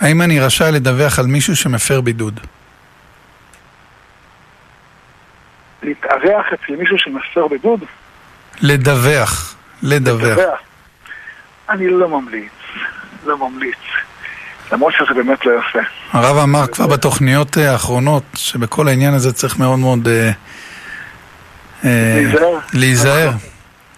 [0.00, 2.40] האם אני רשאי לדווח על מישהו שמפר בידוד?
[5.82, 7.80] להתארח אצל מישהו שמפר בידוד?
[8.60, 10.38] לדווח, לדווח.
[11.70, 12.52] אני לא ממליץ,
[13.26, 13.76] לא ממליץ.
[14.72, 15.78] למרות שזה באמת לא יפה.
[16.12, 20.30] הרב אמר כבר בתוכניות אה, האחרונות שבכל העניין הזה צריך מאוד מאוד אה,
[21.84, 22.58] אה, להיזהר.
[22.72, 23.30] להיזהר.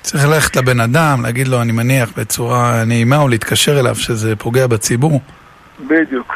[0.02, 4.66] צריך ללכת לבן אדם, להגיד לו, אני מניח, בצורה נעימה, או להתקשר אליו שזה פוגע
[4.66, 5.20] בציבור.
[5.80, 6.34] בדיוק.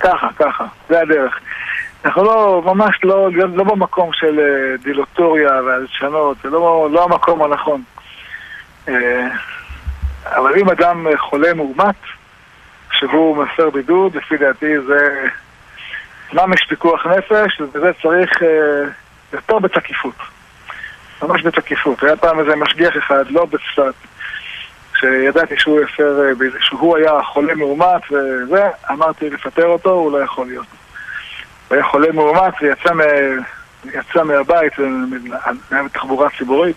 [0.00, 0.64] ככה, ככה.
[0.88, 1.38] זה הדרך.
[2.04, 4.40] אנחנו לא, ממש לא, לא במקום של
[4.82, 7.82] דילוטוריה והלשנות, זה לא, לא המקום הנכון.
[10.26, 11.94] אבל אם אדם חולה מאומת,
[12.92, 15.26] שהוא מפר בידוד, לפי דעתי זה
[16.32, 18.88] ממש פיקוח נפש, ובזה צריך אה,
[19.32, 20.14] יותר בתקיפות.
[21.22, 22.02] ממש בתקיפות.
[22.02, 23.94] היה פעם איזה משגיח אחד, לא בצפת,
[25.00, 30.46] שידעתי שהוא הפר, אה, שהוא היה חולה מאומת וזה, אמרתי לפטר אותו, הוא לא יכול
[30.46, 30.66] להיות.
[31.68, 33.00] הוא היה חולה מאומת ויצא מ...
[33.84, 34.72] יצא מהבית,
[35.70, 36.76] היה בתחבורה ציבורית.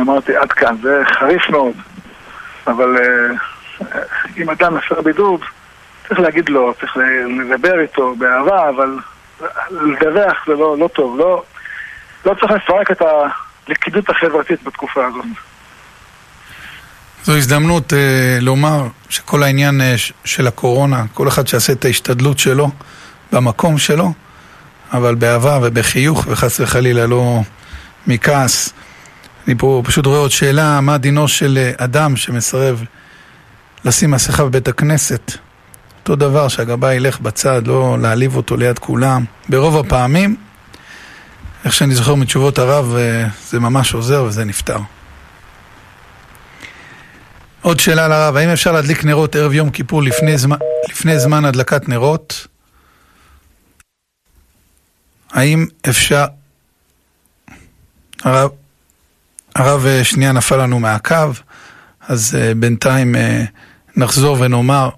[0.00, 1.74] אמרתי, עד כאן, זה חריף מאוד.
[2.66, 4.02] אבל אה,
[4.36, 5.40] אם אדם מפר בידוד,
[6.08, 6.96] צריך להגיד לו, צריך
[7.50, 8.98] לדבר איתו באהבה, אבל
[9.70, 11.42] לדווח זה לא, לא טוב, לא,
[12.26, 13.02] לא צריך לפרק את
[13.68, 15.24] הלכידות החברתית בתקופה הזאת.
[17.24, 22.70] זו הזדמנות אה, לומר שכל העניין אה, של הקורונה, כל אחד שיעשה את ההשתדלות שלו
[23.32, 24.12] במקום שלו,
[24.92, 27.40] אבל באהבה ובחיוך וחס וחלילה לא
[28.06, 28.72] מכעס.
[29.46, 32.84] אני פה פשוט רואה עוד שאלה, מה דינו של אה, אדם שמסרב
[33.84, 35.32] לשים מסכה בבית הכנסת.
[36.00, 39.24] אותו דבר שהגבאי ילך בצד, לא להעליב אותו ליד כולם.
[39.48, 40.36] ברוב הפעמים,
[41.66, 44.78] איך שאני זוכר מתשובות הרב, אה, זה ממש עוזר וזה נפתר.
[47.62, 50.56] עוד שאלה לרב, האם אפשר להדליק נרות ערב יום כיפור לפני זמן,
[50.90, 52.46] לפני זמן הדלקת נרות?
[55.30, 56.26] האם אפשר...
[58.24, 58.50] הרב,
[59.54, 61.32] הרב אה, שנייה נפל לנו מהקו,
[62.08, 63.14] אז uh, בינתיים
[63.96, 64.90] נחזור ונאמר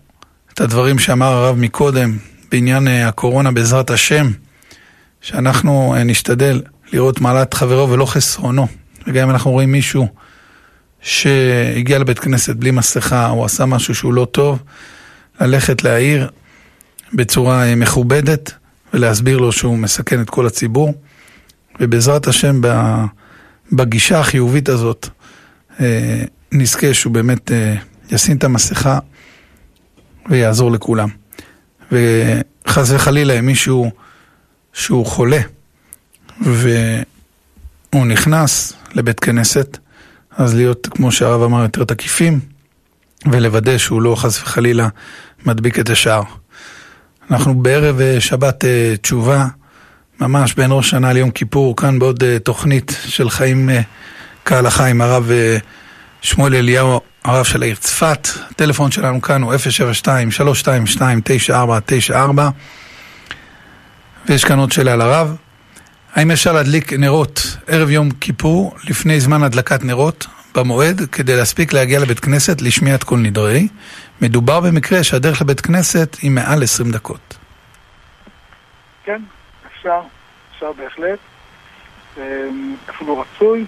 [0.52, 2.18] את הדברים שאמר הרב מקודם
[2.50, 4.30] בעניין הקורונה בעזרת השם,
[5.20, 8.66] שאנחנו uh, נשתדל לראות מעלת חברו ולא חסרונו.
[9.06, 10.08] וגם אם אנחנו רואים מישהו
[11.00, 14.62] שהגיע לבית כנסת בלי מסכה או עשה משהו שהוא לא טוב,
[15.40, 16.30] ללכת להעיר
[17.12, 18.52] בצורה uh, מכובדת
[18.94, 20.94] ולהסביר לו שהוא מסכן את כל הציבור.
[21.80, 22.60] ובעזרת השם
[23.72, 25.08] בגישה החיובית הזאת
[26.52, 27.50] נזכה שהוא באמת
[28.10, 28.98] ישים את המסכה
[30.28, 31.08] ויעזור לכולם.
[31.92, 33.90] וחס וחלילה, אם מישהו
[34.78, 35.40] שהוא חולה
[36.40, 39.78] והוא נכנס לבית כנסת,
[40.30, 42.40] אז להיות, כמו שהרב אמר, יותר תקיפים,
[43.32, 44.88] ולוודא שהוא לא חס וחלילה
[45.46, 46.22] מדביק את השאר.
[47.30, 49.46] אנחנו בערב אה, שבת אה, תשובה,
[50.20, 53.70] ממש בין ראש שנה ליום כיפור, כאן בעוד אה, תוכנית של חיים
[54.44, 55.30] כהלכה עם הרב
[56.22, 58.28] שמואל אליהו הרב של העיר צפת.
[58.50, 59.54] הטלפון שלנו כאן הוא
[62.14, 62.14] 072-322-9494
[64.28, 65.36] ויש כאן עוד שאלה לרב.
[66.14, 72.00] האם אפשר להדליק נרות ערב יום כיפור לפני זמן הדלקת נרות במועד כדי להספיק להגיע
[72.00, 73.68] לבית כנסת לשמיעת כל נדרי?
[74.20, 77.38] מדובר במקרה שהדרך לבית כנסת היא מעל 20 דקות.
[79.04, 79.22] כן,
[79.66, 80.00] אפשר,
[80.54, 81.18] אפשר בהחלט.
[82.16, 83.64] אמ, אפילו רצוי.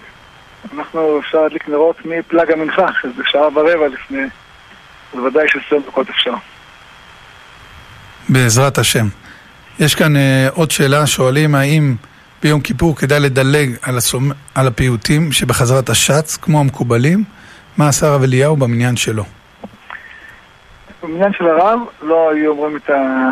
[0.73, 4.23] אנחנו אפשר להדליק נרות מפלג המנחה, שזה שעה ורבע לפני,
[5.13, 6.33] אז ודאי שעשרים דקות אפשר.
[8.29, 9.07] בעזרת השם.
[9.81, 10.19] יש כאן uh,
[10.55, 11.95] עוד שאלה, שואלים האם
[12.43, 14.31] ביום כיפור כדאי לדלג על, הסומ...
[14.55, 17.23] על הפיוטים שבחזרת השץ, כמו המקובלים?
[17.77, 19.23] מה עשה הרב אליהו במניין שלו?
[21.03, 23.29] במניין של הרב לא היו אומרים את, ה...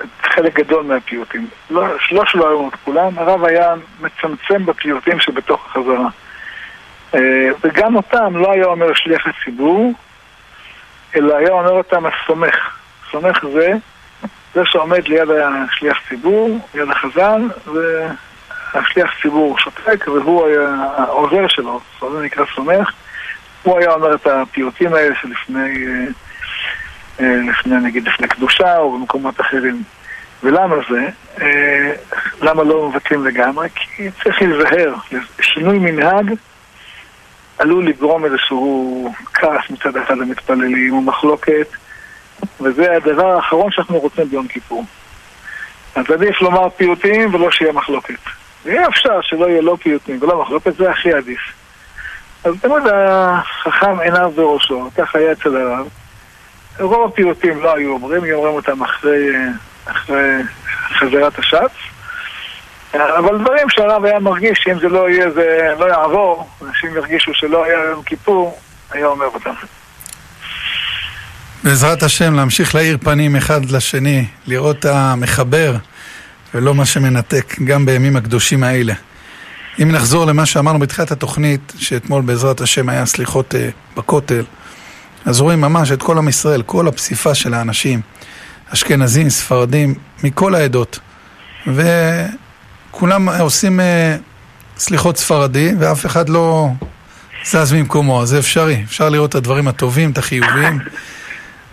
[0.00, 1.48] את חלק גדול מהפיוטים.
[1.70, 1.82] לא,
[2.12, 6.08] לא שלא היו אומרים את כולם, הרב היה מצמצם בפיוטים שבתוך החזרה.
[7.14, 9.92] אה, וגם אותם לא היה אומר שליח הציבור,
[11.16, 12.54] אלא היה אומר אותם הסומך.
[13.10, 13.72] סומך זה,
[14.54, 22.22] זה שעומד ליד השליח ציבור, ליד החזן, והשליח ציבור שותק, והוא היה העוזר שלו, זה
[22.22, 22.90] נקרא סומך.
[23.62, 25.86] הוא היה אומר את הפיוטים האלה שלפני,
[27.20, 29.82] אה, לפני, נגיד, לפני קדושה או במקומות אחרים.
[30.42, 31.08] ולמה זה?
[31.42, 31.92] אה,
[32.42, 33.68] למה לא מבטלים לגמרי?
[33.74, 34.94] כי צריך להיזהר.
[35.40, 36.34] שינוי מנהג
[37.58, 41.66] עלול לגרום איזשהו כעס מצד אחד למתפללים או מחלוקת,
[42.60, 44.84] וזה הדבר האחרון שאנחנו רוצים ביום כיפור.
[45.94, 48.14] אז עדיף לומר פיוטים ולא שיהיה מחלוקת.
[48.64, 51.40] ואם אפשר שלא יהיה לא פיוטים ולא מחלוקת, זה הכי עדיף.
[52.44, 55.88] אז תמיד החכם עיניו בראשו, כך היה אצל הרב.
[56.80, 59.28] רוב הפיוטים לא היו אומרים, היו אומרים אותם אחרי,
[59.84, 60.42] אחרי
[60.98, 61.70] חזרת השץ.
[62.94, 67.64] אבל דברים שהרב היה מרגיש שאם זה לא יהיה, זה לא יעבור, אנשים ירגישו שלא
[67.64, 68.58] היה יום כיפור,
[68.90, 69.54] היה אומר אותם.
[71.64, 75.76] בעזרת השם, להמשיך להאיר פנים אחד לשני, לראות את המחבר
[76.54, 78.94] ולא מה שמנתק, גם בימים הקדושים האלה.
[79.82, 84.44] אם נחזור למה שאמרנו בתחילת התוכנית, שאתמול בעזרת השם היה סליחות אה, בכותל,
[85.24, 88.00] אז רואים ממש את כל עם ישראל, כל הפסיפס של האנשים,
[88.68, 89.94] אשכנזים, ספרדים,
[90.24, 90.98] מכל העדות.
[91.66, 94.16] וכולם עושים אה,
[94.76, 96.68] סליחות ספרדי, ואף אחד לא
[97.44, 98.82] זז ממקומו, אז זה אפשרי.
[98.84, 100.78] אפשר לראות את הדברים הטובים, את החיוביים,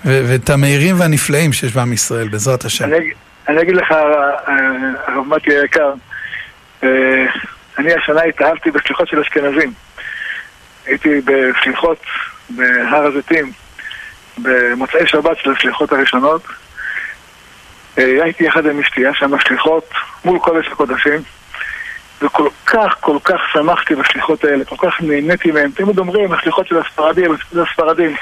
[0.05, 2.85] ואת המהירים והנפלאים שיש בעם ישראל, בעזרת השם.
[2.85, 3.11] אני,
[3.47, 4.55] אני אגיד לך, אה,
[5.07, 5.93] הרב מתי היקר,
[6.83, 7.25] אה,
[7.77, 9.73] אני השנה התאהבתי בסליחות של אשכנזים.
[10.85, 12.03] הייתי בסליחות
[12.49, 13.51] בהר הזיתים
[14.37, 16.43] במוצאי שבת של הסליחות הראשונות.
[17.97, 19.89] אה, הייתי יחד עם אשתי, היה שם סליחות
[20.25, 21.21] מול קודש הקודשים
[22.21, 25.71] וכל כך, כל כך שמחתי בסליחות האלה, כל כך נהניתי מהן.
[25.71, 28.15] תמיד אומרים, הסליחות של הספרדים, הספרדים.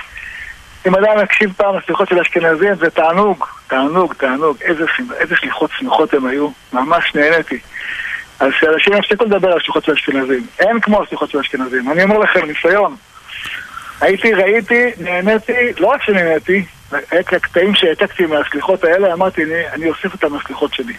[0.88, 4.58] אם אדם יקשיב פעם לסליחות של אשכנזים, זה תענוג, תענוג, תענוג.
[4.62, 4.86] איזה,
[5.20, 7.60] איזה שליחות שמחות הם היו, ממש נהניתי.
[8.40, 10.48] אז שאנשים יפסיקו לדבר על שליחות של אשכנזים.
[10.60, 11.92] אין כמו השליחות של אשכנזים.
[11.92, 12.96] אני אומר לכם, ניסיון.
[14.02, 16.66] הייתי, ראיתי, נהניתי, לא רק שנהניתי,
[17.20, 20.94] את הקטעים שהעתקתי מהסליחות האלה, אמרתי, אני, אני אוסיף אותם לסליחות שלי.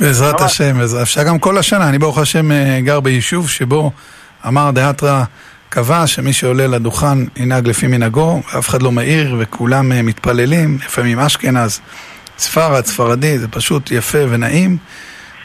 [0.00, 1.88] בעזרת השם, אפשר גם כל השנה.
[1.88, 3.92] אני ברוך השם אה, גר ביישוב שבו
[4.46, 5.22] אמר דהתרא
[5.68, 11.18] קבע שמי שעולה לדוכן ינהג לפי מנהגו, ואף אחד לא מעיר וכולם אה, מתפללים, לפעמים
[11.18, 11.80] אשכנז,
[12.38, 14.76] ספרד, ספרדי, זה פשוט יפה ונעים,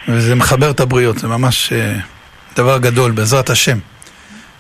[0.08, 1.94] וזה מחבר את הבריות, זה ממש אה,
[2.56, 3.78] דבר גדול, בעזרת השם.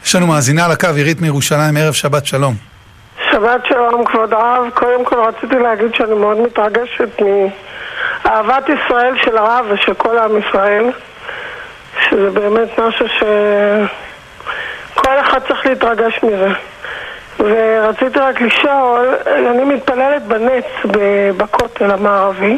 [0.05, 2.55] יש לנו מאזינה על הקו, עירית מירושלים, ערב שבת שלום.
[3.31, 4.69] שבת שלום, כבוד הרב.
[4.73, 7.21] קודם כל רציתי להגיד שאני מאוד מתרגשת
[8.25, 10.91] מאהבת ישראל של הרב ושל כל עם ישראל,
[12.09, 13.05] שזה באמת משהו
[14.95, 16.49] שכל אחד צריך להתרגש מזה.
[17.39, 20.65] ורציתי רק לשאול, אני מתפללת בנץ
[21.37, 22.57] בכותל המערבי,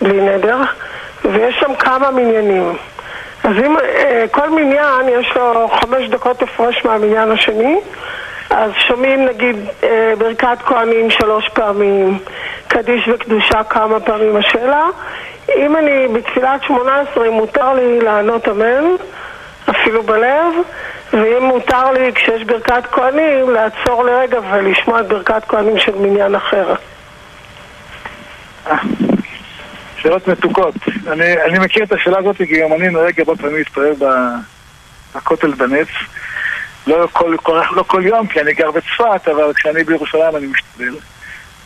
[0.00, 0.58] בלי נדר,
[1.24, 2.76] ויש שם כמה מניינים.
[3.44, 7.80] אז אם אה, כל מניין יש לו חמש דקות הפרש מהמניין השני,
[8.50, 12.18] אז שומעים נגיד אה, ברכת כהנים שלוש פעמים,
[12.68, 14.36] קדיש וקדושה כמה פעמים.
[14.36, 14.84] השאלה,
[15.56, 18.84] אם אני בתפילת שמונה עשרה, מותר לי לענות אמן,
[19.70, 20.52] אפילו בלב,
[21.12, 26.74] ואם מותר לי כשיש ברכת כהנים, לעצור לרגע ולשמוע את ברכת כהנים של מניין אחר.
[29.96, 30.74] שאלות מתוקות.
[31.08, 33.92] אני, אני מכיר את השאלה הזאת כי גם אני נוהג הרבה פעמים להתפלל
[35.14, 35.88] בכותל בנץ.
[36.86, 40.96] לא כל, כל, לא כל יום, כי אני גר בצפת, אבל כשאני בירושלים אני משתדל.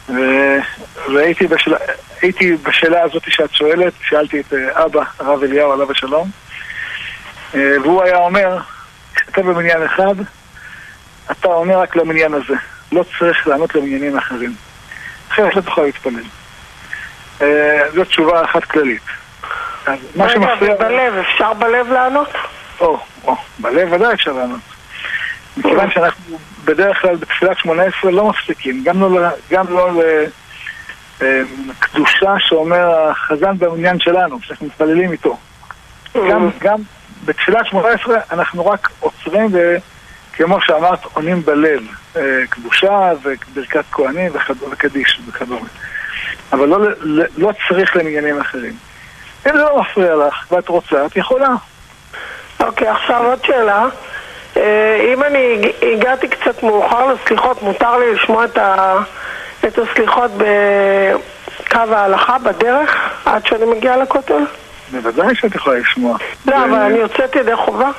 [0.09, 0.15] ו...
[1.15, 1.77] והייתי בשאלה,
[2.63, 6.31] בשאלה הזאת שאת שואלת, שאלתי את אה, אבא, הרב אליהו, עליו השלום,
[7.55, 8.59] אה, והוא היה אומר,
[9.33, 10.15] כשאתה במניין אחד,
[11.31, 12.55] אתה עונה רק למניין הזה.
[12.93, 14.55] לא צריך לענות למניינים אחרים.
[15.33, 16.23] אחרת לא תוכל להתפלל.
[17.43, 19.03] אה, זו תשובה אחת כללית.
[20.17, 22.29] רגע, ובלב, אפשר בלב לענות?
[22.81, 24.61] או, או, בלב ודאי אפשר לענות.
[25.57, 30.03] מכיוון שאנחנו בדרך כלל בתפילת שמונה עשרה לא מפסיקים, גם לא, גם לא
[31.21, 35.39] לקדושה שאומר החזן במניין שלנו, שאנחנו מתפללים איתו.
[36.15, 36.79] גם, גם
[37.25, 41.83] בתפילת שמונה עשרה אנחנו רק עוצרים וכמו שאמרת, עונים בלב,
[42.17, 44.33] אה, קדושה וברכת כהנים
[44.71, 45.69] וקדיש וכדומה.
[46.53, 48.75] אבל לא, לא, לא צריך למניינים אחרים.
[49.47, 51.49] אם זה לא מפריע לך ואת רוצה, את יכולה.
[52.61, 53.87] אוקיי, okay, עכשיו עוד שאלה.
[54.57, 58.99] אה, אם אני הגעתי קצת מאוחר לסליחות, מותר לי לשמוע את, ה,
[59.65, 64.45] את הסליחות בקו ההלכה, בדרך, עד שאני מגיעה לכותל?
[64.91, 66.19] בוודאי שאת יכולה לשמוע.
[66.47, 66.65] לא.
[66.65, 67.91] אבל אני יוצאת ידי חובה.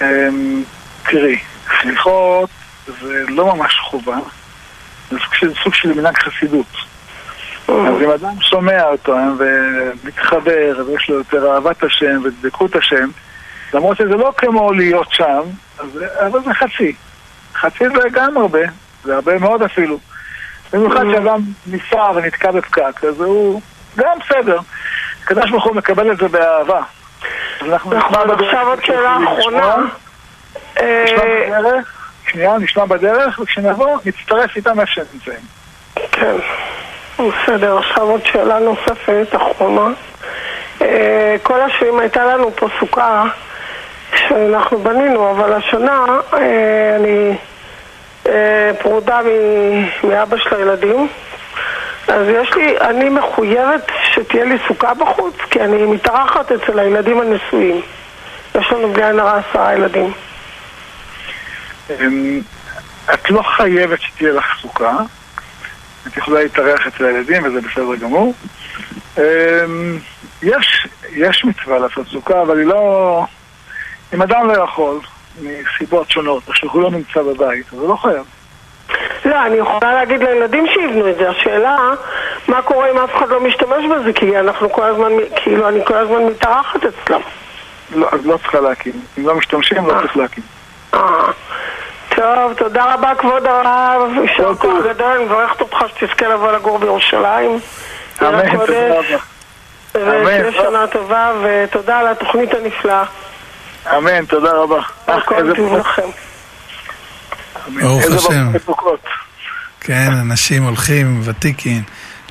[0.00, 0.62] אמ,
[1.02, 1.38] תראי,
[1.80, 2.50] סליחות
[2.86, 4.16] זה לא ממש חובה,
[5.10, 5.16] זה
[5.62, 6.66] סוג של, מנהג חסידות.
[7.68, 13.08] אז אם אדם שומע אותו ומתחבר ויש לו יותר אהבת השם ודבקות השם,
[13.74, 15.40] למרות שזה לא כמו להיות שם,
[16.26, 16.94] אבל זה חצי.
[17.54, 18.60] חצי זה גם הרבה,
[19.04, 19.98] זה הרבה מאוד אפילו.
[20.72, 23.60] במיוחד שאדם ניסה ונתקע בפקק, אז הוא
[23.96, 24.58] גם בסדר.
[25.26, 26.80] הקדוש ברוך הוא מקבל את זה באהבה.
[27.66, 27.96] נכון,
[28.30, 29.16] עכשיו עוד שאלה.
[29.24, 29.74] אחרונה.
[32.30, 35.44] שנייה, נשמע בדרך, וכשנבוא, נצטרף איתם איפה שהם נמצאים.
[36.12, 36.36] כן,
[37.18, 37.78] בסדר.
[37.78, 39.88] עכשיו עוד שאלה נוספת, אחרונה.
[40.82, 43.24] אה, כל השנים הייתה לנו פה סוכה
[44.16, 47.36] שאנחנו בנינו, אבל השנה אה, אני
[48.26, 49.20] אה, פרודה
[50.04, 51.08] מאבא של הילדים.
[52.08, 57.80] אז יש לי, אני מחויבת שתהיה לי סוכה בחוץ, כי אני מתארחת אצל הילדים הנשואים.
[58.54, 60.12] יש לנו בלי עין עשרה ילדים.
[61.90, 62.40] אמ,
[63.14, 64.98] את לא חייבת שתהיה לך סוכה.
[66.06, 68.34] את יכולה להתארח אצל הילדים וזה בסדר גמור.
[69.18, 69.22] אמ,
[70.42, 73.24] יש, יש מצווה לעשות סוכה, אבל היא לא...
[74.14, 75.00] אם אדם לא יכול,
[75.42, 78.24] מסיבות שונות, או שהוא לא נמצא בבית, אז הוא לא חייב.
[79.24, 81.30] לא, אני יכולה להגיד לילדים שיבנו את זה.
[81.30, 81.76] השאלה,
[82.48, 84.12] מה קורה אם אף אחד לא משתמש בזה?
[84.12, 87.20] כי אנחנו כל הזמן, כאילו, אני כל הזמן מתארחת אצלם.
[87.94, 88.92] לא, אז לא צריכה להקים.
[89.18, 90.44] אם לא משתמשים, לא צריך להקים.
[90.94, 91.30] אה.
[92.16, 94.56] טוב, תודה רבה כבוד הרב, יישר טוב.
[94.56, 97.58] כוח גדול, אני מברכת אותך שתזכה לבוא לגור בירושלים.
[98.22, 99.16] אמן, תודה רבה.
[99.92, 100.52] ותהיה.
[100.52, 103.04] שנה טובה, ותודה על התוכנית הנפלאה.
[103.96, 104.80] אמן, תודה רבה.
[105.08, 106.08] אה, הכל טוב לכם.
[107.74, 108.52] ברוך השם.
[109.80, 111.82] כן, אנשים הולכים, ותיקים,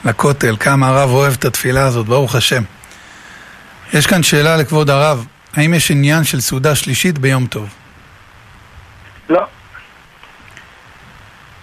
[0.06, 2.64] לכותל, כמה הרב אוהב את התפילה הזאת, ברוך השם.
[3.94, 7.70] יש כאן שאלה לכבוד הרב, האם יש עניין של סעודה שלישית ביום טוב?
[9.30, 9.46] לא,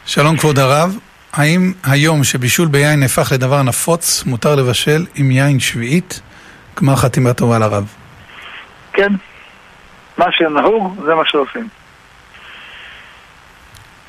[0.07, 0.97] שלום כבוד הרב,
[1.33, 6.21] האם היום שבישול ביין נהפך לדבר נפוץ, מותר לבשל עם יין שביעית?
[6.81, 7.95] גמר חתימה טובה לרב.
[8.93, 9.13] כן.
[10.19, 11.69] מה שנהוג, זה מה שעושים.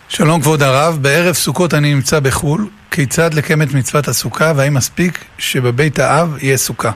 [0.09, 5.23] שלום כבוד הרב, בערב סוכות אני נמצא בחו"ל, כיצד לקיים את מצוות הסוכה והאם מספיק
[5.37, 6.91] שבבית האב יהיה סוכה?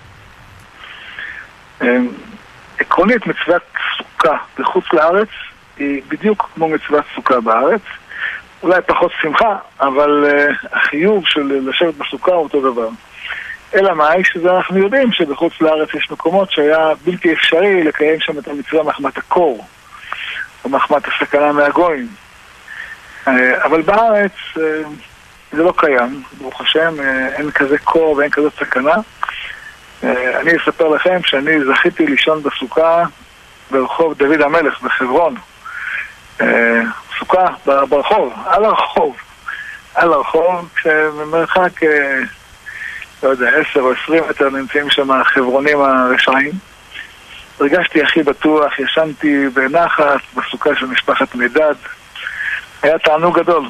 [1.81, 2.07] אמ,
[2.79, 3.61] עקרונית מצוות
[3.97, 5.27] סוכה בחוץ לארץ
[5.77, 7.81] היא בדיוק כמו מצוות סוכה בארץ.
[8.63, 12.89] אולי פחות שמחה, אבל uh, החיוב של לשבת בסוכה הוא אותו דבר.
[13.75, 18.47] אלא מאי שזה אנחנו יודעים שבחוץ לארץ יש מקומות שהיה בלתי אפשרי לקיים שם את
[18.47, 19.67] המצווה מחמת הקור,
[20.63, 22.07] או מחמת הסכנה מהגויים.
[23.27, 23.29] Uh,
[23.63, 24.59] אבל בארץ uh,
[25.51, 28.95] זה לא קיים, ברוך השם, uh, אין כזה קור ואין כזאת סכנה.
[30.03, 33.03] אה, אני אספר לכם שאני זכיתי לישון בסוכה
[33.71, 35.35] ברחוב דוד המלך בחברון.
[36.41, 36.81] אה,
[37.19, 39.17] סוכה ברחוב, על הרחוב.
[39.95, 42.19] על הרחוב, כשממרחק, אה,
[43.23, 46.51] לא יודע, עשר או עשרים מטר נמצאים שם החברונים הרשעים.
[47.59, 51.75] הרגשתי הכי בטוח, ישנתי בנחת בסוכה של משפחת מידד.
[52.87, 53.69] היה תענוג גדול.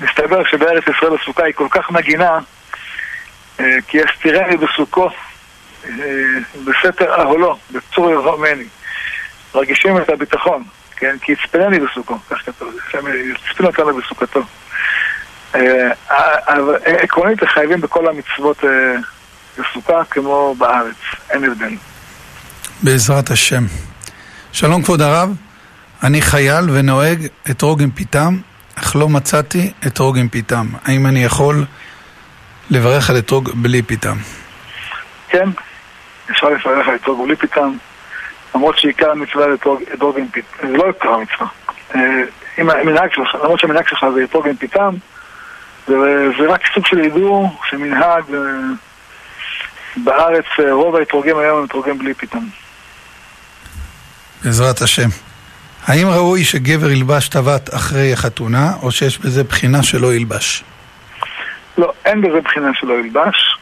[0.00, 2.38] מסתבר שבארץ ישראל הסוכה היא כל כך מגינה,
[3.60, 5.10] אה, כי אסתירני בסוכו
[5.84, 5.90] אה,
[6.64, 8.64] בסתר אהולו, בצור ירומני.
[9.54, 10.62] מרגישים את הביטחון,
[10.96, 11.16] כן?
[11.20, 12.74] כי יצפנני בסוכו, כך כתוב,
[13.48, 14.40] יצפן אותנו בסוכתו.
[15.54, 15.88] אה,
[16.48, 18.64] אבל עקרונית חייבים בכל המצוות
[19.58, 20.96] בסוכה כמו בארץ,
[21.30, 21.74] אין הבדל.
[22.82, 23.64] בעזרת השם.
[24.52, 25.30] שלום כבוד הרב,
[26.02, 28.38] אני חייל ונוהג אתרוג עם פיתם,
[28.78, 30.66] אך לא מצאתי אתרוג עם פיתם.
[30.84, 31.64] האם אני יכול
[32.70, 34.16] לברך על אתרוג בלי פיתם?
[35.28, 35.48] כן,
[36.30, 37.72] אפשר לפרח על אתרוג בלי פיתם,
[38.54, 39.54] למרות שעיקר המצווה זה
[39.94, 41.46] אתרוג עם פיתם, זה לא עיקר המצווה.
[41.94, 42.00] אה,
[42.58, 44.94] אם המנהג שלך, למרות שהמנהג שלך זה אתרוג עם פיתם,
[45.86, 45.94] זה,
[46.48, 48.40] רק סוג של הידור שמנהג אה,
[49.96, 52.44] בארץ, אה, רוב האתרוגים היום הם אתרוגים בלי פיתם.
[54.44, 55.08] בעזרת השם.
[55.86, 60.64] האם ראוי שגבר ילבש טבעת אחרי החתונה, או שיש בזה בחינה שלא ילבש?
[61.78, 63.58] לא, אין בזה בחינה שלא ילבש,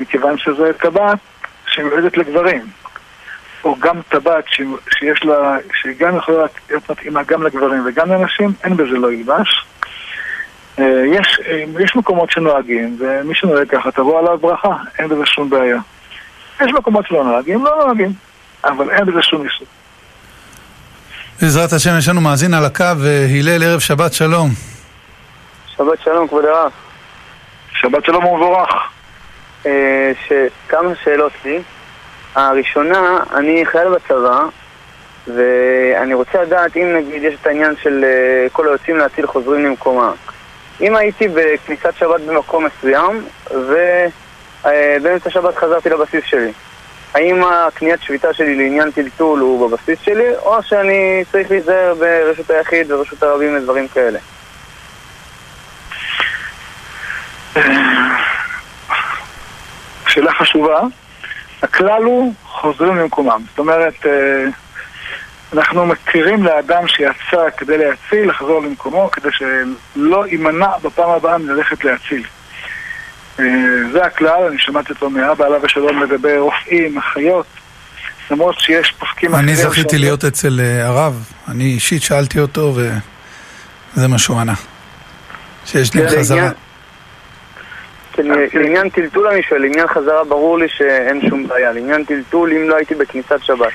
[0.00, 1.18] מכיוון שזה טבעת
[1.66, 2.66] שמיועדת לגברים.
[3.64, 8.76] או גם טבעת שיש לה, שהיא גם יכולה להיות מתאימה גם לגברים וגם לנשים, אין
[8.76, 9.64] בזה לא ילבש.
[10.78, 15.50] אה, יש, אה, יש מקומות שנוהגים, ומי שנוהג ככה תבוא עליו ברכה, אין בזה שום
[15.50, 15.78] בעיה.
[16.60, 18.12] יש מקומות שלא נוהגים, לא נוהגים,
[18.64, 19.66] אבל אין בזה שום איסור.
[21.42, 24.50] בעזרת השם, יש לנו מאזין על הקו, אה, הלל, ערב שבת שלום.
[25.76, 26.70] שבת שלום, כבוד הרב.
[27.80, 28.70] שבת שלום ומבורך.
[29.66, 30.32] אה, ש-
[30.68, 31.62] כמה שאלות לי.
[32.34, 34.40] הראשונה, אני חייל בצבא,
[35.26, 40.12] ואני רוצה לדעת אם נגיד יש את העניין של אה, כל היוצאים להציל חוזרים למקומם.
[40.80, 46.52] אם הייתי בכניסת שבת במקום מסוים, ובאמצע שבת חזרתי לבסיס שלי,
[47.14, 52.92] האם הקניית שביתה שלי לעניין טלטול הוא בבסיס שלי, או שאני צריך להיזהר ברשות היחיד
[52.92, 54.18] ורשות הרבים ודברים כאלה?
[60.08, 60.80] שאלה חשובה.
[61.62, 63.42] הכלל הוא חוזרים למקומם.
[63.50, 64.44] זאת אומרת, אה,
[65.52, 72.24] אנחנו מכירים לאדם שיצא כדי להציל, לחזור למקומו, כדי שלא יימנע בפעם הבאה מללכת להציל.
[73.40, 73.44] אה,
[73.92, 77.46] זה הכלל, אני שמעתי אותו מאבא עליו השלום לגבי רופאים, אחיות,
[78.30, 84.18] למרות שיש פוסקים אני זכיתי להיות אצל אה, הרב, אני אישית שאלתי אותו וזה מה
[84.18, 84.54] שהוא ענה.
[85.66, 86.50] שיש כן, לי חזרה.
[88.12, 91.72] כן, לעניין טלטול אני שואל, לעניין חזרה ברור לי שאין שום בעיה.
[91.72, 93.72] לעניין טלטול, אם לא הייתי בכניסת שבת.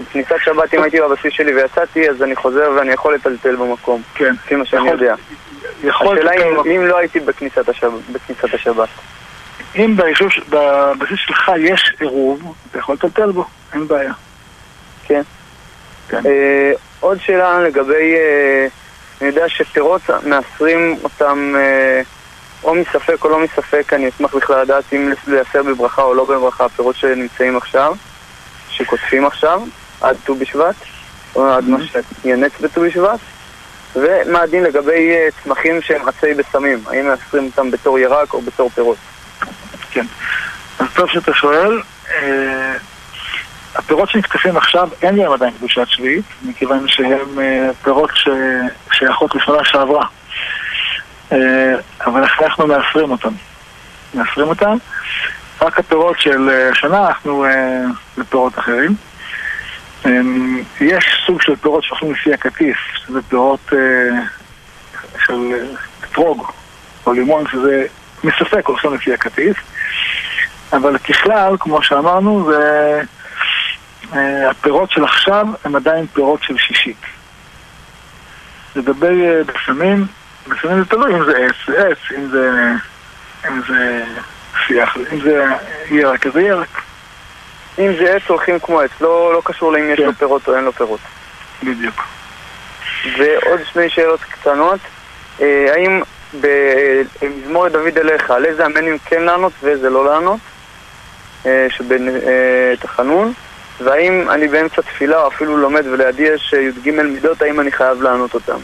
[0.00, 4.02] בכניסת שבת, אם הייתי בבסיס שלי ויצאתי, אז אני חוזר ואני יכול לטלטל במקום.
[4.14, 4.34] כן.
[4.44, 5.14] לפי מה שאני יודע.
[5.84, 7.68] השאלה לטלטל אם- לא הייתי בכניסת
[8.54, 8.88] השבת.
[9.76, 14.12] אם בבסיס שלך יש עירוב, אתה יכול לטלטל בו, אין בעיה.
[15.04, 15.22] כן.
[16.08, 16.20] כן.
[16.26, 18.66] אה, עוד שאלה לגבי, אה,
[19.20, 22.02] אני יודע שפירות מאסרים אותם אה,
[22.64, 26.64] או מספק או לא מספק, אני אשמח בכלל לדעת אם לייסר בברכה או לא בברכה,
[26.64, 27.94] הפירות שנמצאים עכשיו,
[28.70, 29.60] שקוטפים עכשיו,
[30.02, 30.74] עד ט"ו בשבט,
[31.36, 31.78] או עד מה
[32.22, 33.18] שינץ בט"ו בשבט,
[33.96, 38.70] ומה הדין לגבי אה, צמחים שהם עצי בשמים, האם מאסרים אותם בתור ירק או בתור
[38.70, 38.96] פירות?
[39.90, 40.06] כן.
[40.78, 41.82] אז טוב שאתה שואל.
[42.10, 42.76] אה,
[43.74, 50.06] הפירות שנקטפים עכשיו, אין להם עדיין קדושת שביעית, מכיוון שהם אה, פירות ששייכות לשנה שעברה.
[51.32, 51.74] אה,
[52.06, 53.32] אבל אנחנו מאסרים אותם.
[54.14, 54.76] מאסרים אותם.
[55.62, 57.84] רק הפירות של השנה אה,
[58.16, 58.94] לפירות אחרים.
[60.06, 60.10] אה,
[60.80, 64.22] יש סוג של פירות שאוכלים לפי הקטיף, שזה פירות אה,
[65.24, 65.64] של אה,
[66.04, 66.50] אתרוג
[67.06, 67.86] או לימון, שזה
[68.24, 69.56] מספק הולכים לפי הקטיף.
[70.72, 73.00] אבל ככלל, כמו שאמרנו, זה...
[74.14, 77.00] אה, הפירות של עכשיו הם עדיין פירות של שישית.
[78.76, 80.06] לגבי בשמים,
[80.48, 82.50] בשמים זה תלוי אם זה עץ, עץ, אם זה...
[83.48, 84.04] אם זה
[84.66, 85.44] שיח, אם זה
[85.90, 86.81] ירק, אז זה ירק,
[87.78, 90.04] אם זה עץ הולכים כמו עץ, לא, לא קשור לאם יש כן.
[90.04, 91.00] לו פירות או אין לו פירות.
[91.62, 92.02] בדיוק.
[93.18, 94.80] ועוד שני שאלות קטנות.
[95.40, 96.02] אה, האם
[96.40, 100.40] במזמור דוד אליך, על איזה אמנים כן לענות ואיזה לא לענות?
[101.46, 103.32] אה, שבתחנון.
[103.80, 108.02] והאם אני באמצע תפילה או אפילו לומד ולידי יש אה, י"ג מידות, האם אני חייב
[108.02, 108.58] לענות אותם?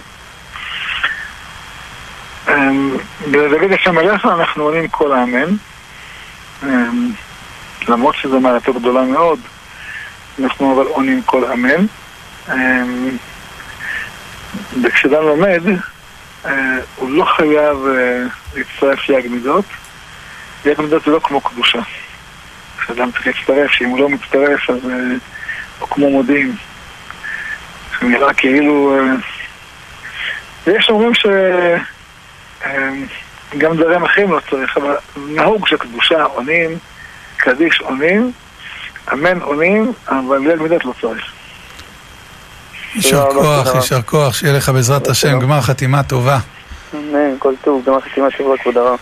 [2.48, 2.96] אמ,
[3.30, 5.54] בדוד השם עליך אנחנו עונים כל האמן.
[7.89, 9.41] למרות שזו מעלתו גדולה מאוד,
[10.43, 11.86] אנחנו אבל עונים כל אמן.
[12.53, 13.16] אמ,
[14.82, 15.62] וכשאדם לומד,
[16.45, 18.22] אה, הוא לא חייב אה,
[18.55, 19.64] להצטרף ליג מידות.
[20.64, 21.80] יג מידות זה לא כמו קדושה.
[22.78, 24.97] כשאדם צריך להצטרף, שאם הוא לא מצטרף אז אה,
[25.78, 26.57] הוא כמו מודיעין.
[28.03, 28.99] נראה כאילו...
[30.66, 31.26] ויש אומרים ש...
[32.66, 32.91] אה,
[33.59, 36.78] גם דברים אחרים לא צריך, אבל נהוג שקדושה עונים,
[37.39, 38.32] קדיש עונים,
[39.12, 41.32] אמן עונים, אבל ליל מידות לא צריך.
[42.95, 43.74] יישר כוח.
[43.74, 45.41] יישר כוח, שיהיה לך בעזרת השם.
[45.41, 46.39] גמר חתימה טובה.
[46.95, 48.99] אמן, כל טוב, גמר חתימה טובה, כבוד הרב.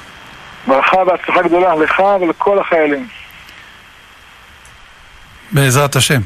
[0.67, 3.09] ברכה והצלחה גדולה לך ולכל החיילים.
[5.53, 6.21] בעזרת השם.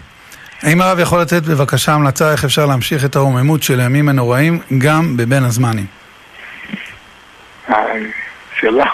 [0.62, 5.16] האם הרב יכול לתת בבקשה המלצה איך אפשר להמשיך את הרוממות של הימים הנוראים גם
[5.16, 5.86] בבין הזמנים?
[7.70, 7.74] אה,
[8.60, 8.84] שאלה,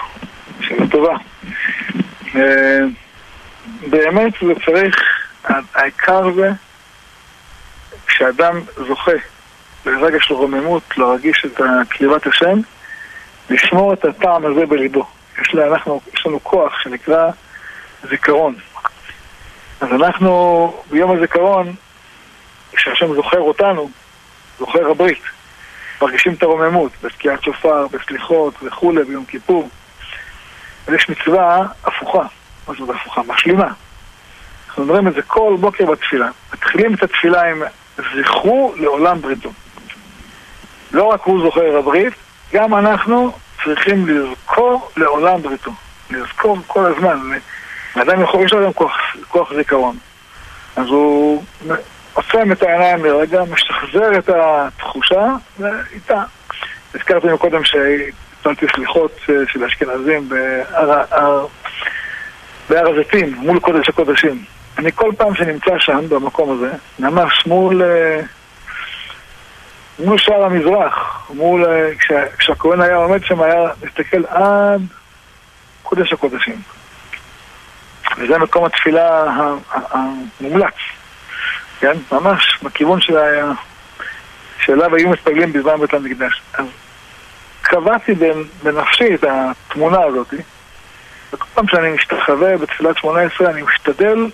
[0.61, 1.15] שאלה טובה.
[3.89, 4.95] באמת זה צריך,
[5.73, 6.51] העיקר זה
[8.07, 9.11] כשאדם זוכה
[9.85, 12.59] לרגע של רוממות, להרגיש את קריבת השם,
[13.49, 15.05] לשמור את הטעם הזה בליבו.
[15.41, 17.29] יש, לה, אנחנו, יש לנו כוח שנקרא
[18.09, 18.55] זיכרון.
[19.81, 21.73] אז אנחנו ביום הזיכרון,
[22.73, 23.89] כשהשם זוכר אותנו,
[24.59, 25.21] זוכר הברית.
[26.01, 29.69] מרגישים את הרוממות, בתקיעת שופר, בסליחות וכולי, ביום כיפור.
[30.87, 32.36] אז יש מצווה הפוכה.
[32.67, 33.21] מה זאת הפוכה?
[33.27, 33.67] משלימה.
[34.67, 36.29] אנחנו אומרים את זה כל בוקר בתפילה.
[36.53, 37.63] מתחילים את התפילה עם
[37.97, 39.49] זכרו לעולם בריתו.
[40.91, 42.13] לא רק הוא זוכר הברית,
[42.53, 43.31] גם אנחנו
[43.63, 45.71] צריכים לזכור לעולם בריתו.
[46.09, 47.19] לזכור כל הזמן.
[47.95, 48.97] לאדם יכול, יש לו גם כוח,
[49.27, 49.97] כוח זיכרון.
[50.75, 51.43] אז הוא
[52.13, 55.25] עוצם את העיניים לרגע, משחזר את התחושה,
[55.59, 56.23] ואיתה.
[56.95, 61.45] הזכרתי מקודם שהצלתי סליחות אה, של אשכנזים בהר, הר,
[62.69, 64.43] בהר הזיתים, מול קודש הקודשים.
[64.77, 68.21] אני כל פעם שנמצא שם, במקום הזה, ממש מול, אה,
[69.99, 74.81] מול שער המזרח, מול, אה, כשה, כשהכהן היה עומד שם, היה מסתכל עד
[75.83, 76.61] קודש הקודשים.
[78.17, 79.23] וזה מקום התפילה
[79.71, 80.73] המומלץ.
[81.79, 81.93] כן?
[82.11, 83.51] ממש בכיוון של ה...
[84.59, 86.41] שאליו היו מתפללים בזמן בית המקדש.
[86.53, 86.65] אז
[87.61, 88.13] קבעתי
[88.63, 90.33] בנפשי את התמונה הזאת.
[91.37, 94.29] וכל פעם שאני משתחווה בתפילת שמונה עשרה, אני משתדל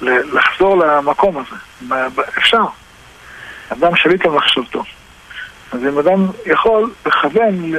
[0.00, 1.96] לחזור למקום הזה.
[2.38, 2.62] אפשר.
[3.68, 4.84] אדם שליט על מחשבתו.
[5.72, 7.72] אז אם אדם יכול לכוון,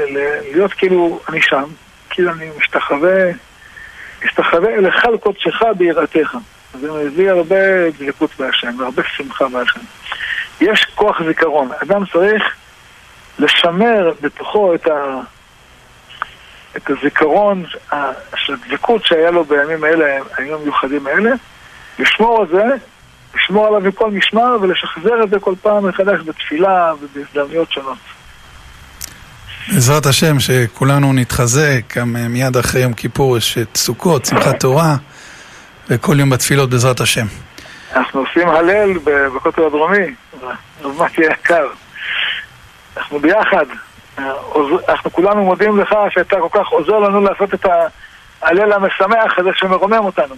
[0.54, 1.64] להיות כאילו אני שם,
[2.10, 3.32] כאילו אני משתחווה,
[4.26, 6.38] משתחווה אליך על קודשך ביראתך.
[6.80, 9.80] זה מביא הרבה דבקות בהשם והרבה שמחה בהשם.
[10.62, 11.70] יש כוח זיכרון.
[11.84, 12.44] אדם צריך
[13.40, 15.20] לשמר בתוכו את, ה,
[16.78, 17.64] את הזיכרון
[18.36, 20.06] של הדבקות שהיה לו בימים האלה,
[20.38, 21.32] הימים המיוחדים האלה,
[22.00, 22.64] לשמור על זה,
[23.36, 27.98] לשמור עליו מכל משמר ולשחזר את זה כל פעם מחדש בתפילה ובהזדמנויות שונות.
[29.74, 34.96] בעזרת השם, שכולנו נתחזק, גם מיד אחרי יום כיפור יש את סוכות, שמחת תורה.
[35.90, 37.26] וכל יום בתפילות בעזרת השם.
[37.96, 38.98] אנחנו עושים הלל
[39.36, 40.06] בכותל הדרומי,
[40.84, 41.68] רב מתי יקר.
[42.98, 43.66] אנחנו ביחד.
[44.90, 47.66] אנחנו כולנו מודים לך שאתה כל כך עוזר לנו לעשות את
[48.42, 50.36] ההלל המשמח הזה שמרומם אותנו.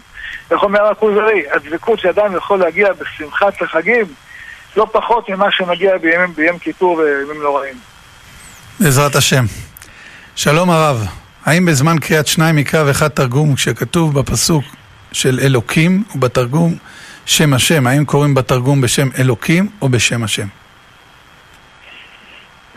[0.52, 1.44] איך אומר הכוזרי?
[1.52, 4.06] הדבקות שאדם יכול להגיע בשמחת החגים
[4.78, 7.76] לא פחות ממה שמגיע בימים, ביום כיפור וימים נוראים.
[8.80, 9.46] בעזרת השם.
[10.36, 11.06] שלום הרב,
[11.46, 14.64] האם בזמן קריאת שניים מקרא ואחד תרגום, כשכתוב בפסוק
[15.12, 16.76] של אלוקים, ובתרגום
[17.26, 17.88] שם השם.
[17.88, 20.48] האם קוראים בתרגום בשם אלוקים או בשם השם?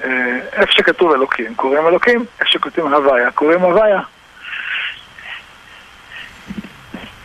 [0.05, 4.01] אה, איפה שכתוב אלוקים, קוראים אלוקים, איפה שכתוב הוויה, קוראים הוויה.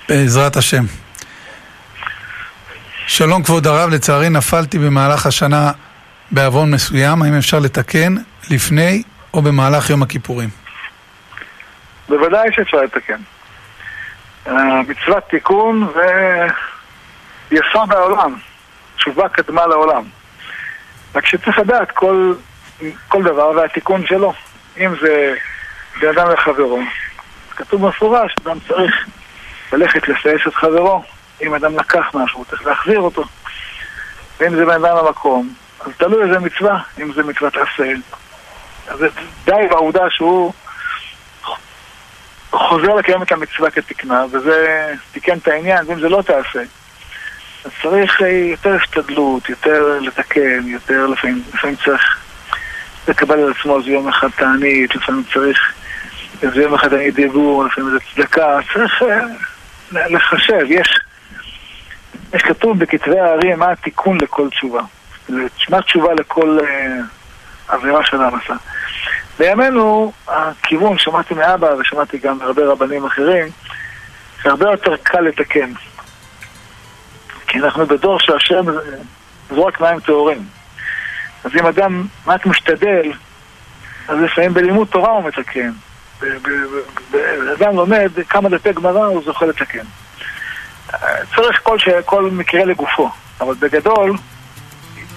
[0.10, 0.84] בעזרת השם.
[3.08, 5.72] שלום כבוד הרב, לצערי נפלתי במהלך השנה
[6.32, 8.16] בעוון מסוים, האם אפשר לתקן
[8.52, 9.04] לפני
[9.34, 10.50] או במהלך יום הכיפורים?
[12.10, 13.20] בוודאי שאפשר לתקן.
[14.88, 15.88] מצוות תיקון
[17.52, 18.36] ויסוד העולם,
[18.96, 20.04] תשובה קדמה לעולם.
[21.16, 22.34] רק שצריך לדעת כל,
[23.08, 24.34] כל דבר והתיקון שלו.
[24.78, 25.36] אם זה
[26.02, 26.80] בן אדם לחברו,
[27.56, 29.06] כתוב במפורש, אדם צריך
[29.74, 31.04] ללכת לסייס את חברו.
[31.42, 33.24] אם אדם לקח משהו, הוא צריך להחזיר אותו.
[34.40, 37.92] ואם זה בן אדם למקום, אז תלוי איזה מצווה, אם זה מצוות עשה.
[38.88, 39.00] אז
[39.46, 40.54] די בעובדה שהוא
[42.52, 46.62] חוזר לקיים את המצווה כתקנה, וזה תיקן את העניין, ואם זה לא תעשה,
[47.66, 52.25] אז צריך אה, יותר השתדלות, יותר לתקן, יותר לפעמים, לפעמים צריך
[53.08, 55.74] לקבל על עצמו איזה יום אחד תענית, לפעמים צריך
[56.42, 59.06] איזה יום אחד תענית דיבור, לפעמים איזה צדקה, צריך uh,
[60.10, 61.00] לחשב, יש,
[62.34, 64.82] יש כתוב בכתבי הארי מה התיקון לכל תשובה,
[65.70, 66.64] מה תשובה לכל uh,
[67.68, 68.54] עבירה של עשה.
[69.40, 73.48] בימינו הכיוון, שמעתי מאבא ושמעתי גם מהרבה רבנים אחרים,
[74.44, 75.72] זה הרבה יותר קל לתקן.
[77.48, 78.66] כי אנחנו בדור שהשם
[79.50, 80.55] זורק מים טהורים.
[81.46, 83.12] אז אם אדם רק משתדל,
[84.08, 85.72] אז לפעמים בלימוד תורה הוא מתקן.
[87.58, 89.84] אדם לומד כמה דפי גמרא, הוא זוכה לתקן.
[91.36, 91.90] צריך כל, ש...
[92.06, 93.10] כל מקרה לגופו,
[93.42, 94.18] אבל בגדול,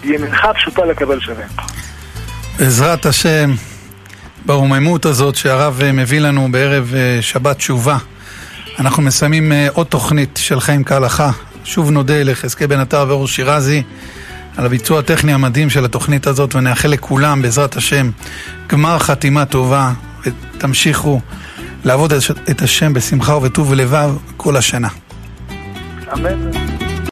[0.05, 1.45] ימינך פשוטה לקבל שווה.
[2.59, 3.51] בעזרת השם.
[4.47, 7.97] ברוממות הזאת שהרב מביא לנו בערב אה, שבת תשובה.
[8.79, 11.31] אנחנו מסיימים אה, עוד תוכנית של חיים כהלכה.
[11.64, 13.83] שוב נודה לחזקי בן עטר ואור שירזי
[14.59, 18.11] על הביצוע הטכני המדהים של התוכנית הזאת ונאחל לכולם בעזרת השם
[18.69, 19.93] גמר חתימה טובה
[20.27, 21.21] ותמשיכו
[21.85, 22.13] לעבוד
[22.51, 24.89] את השם בשמחה ובטוב ולבב כל השנה.
[26.13, 26.58] אמן.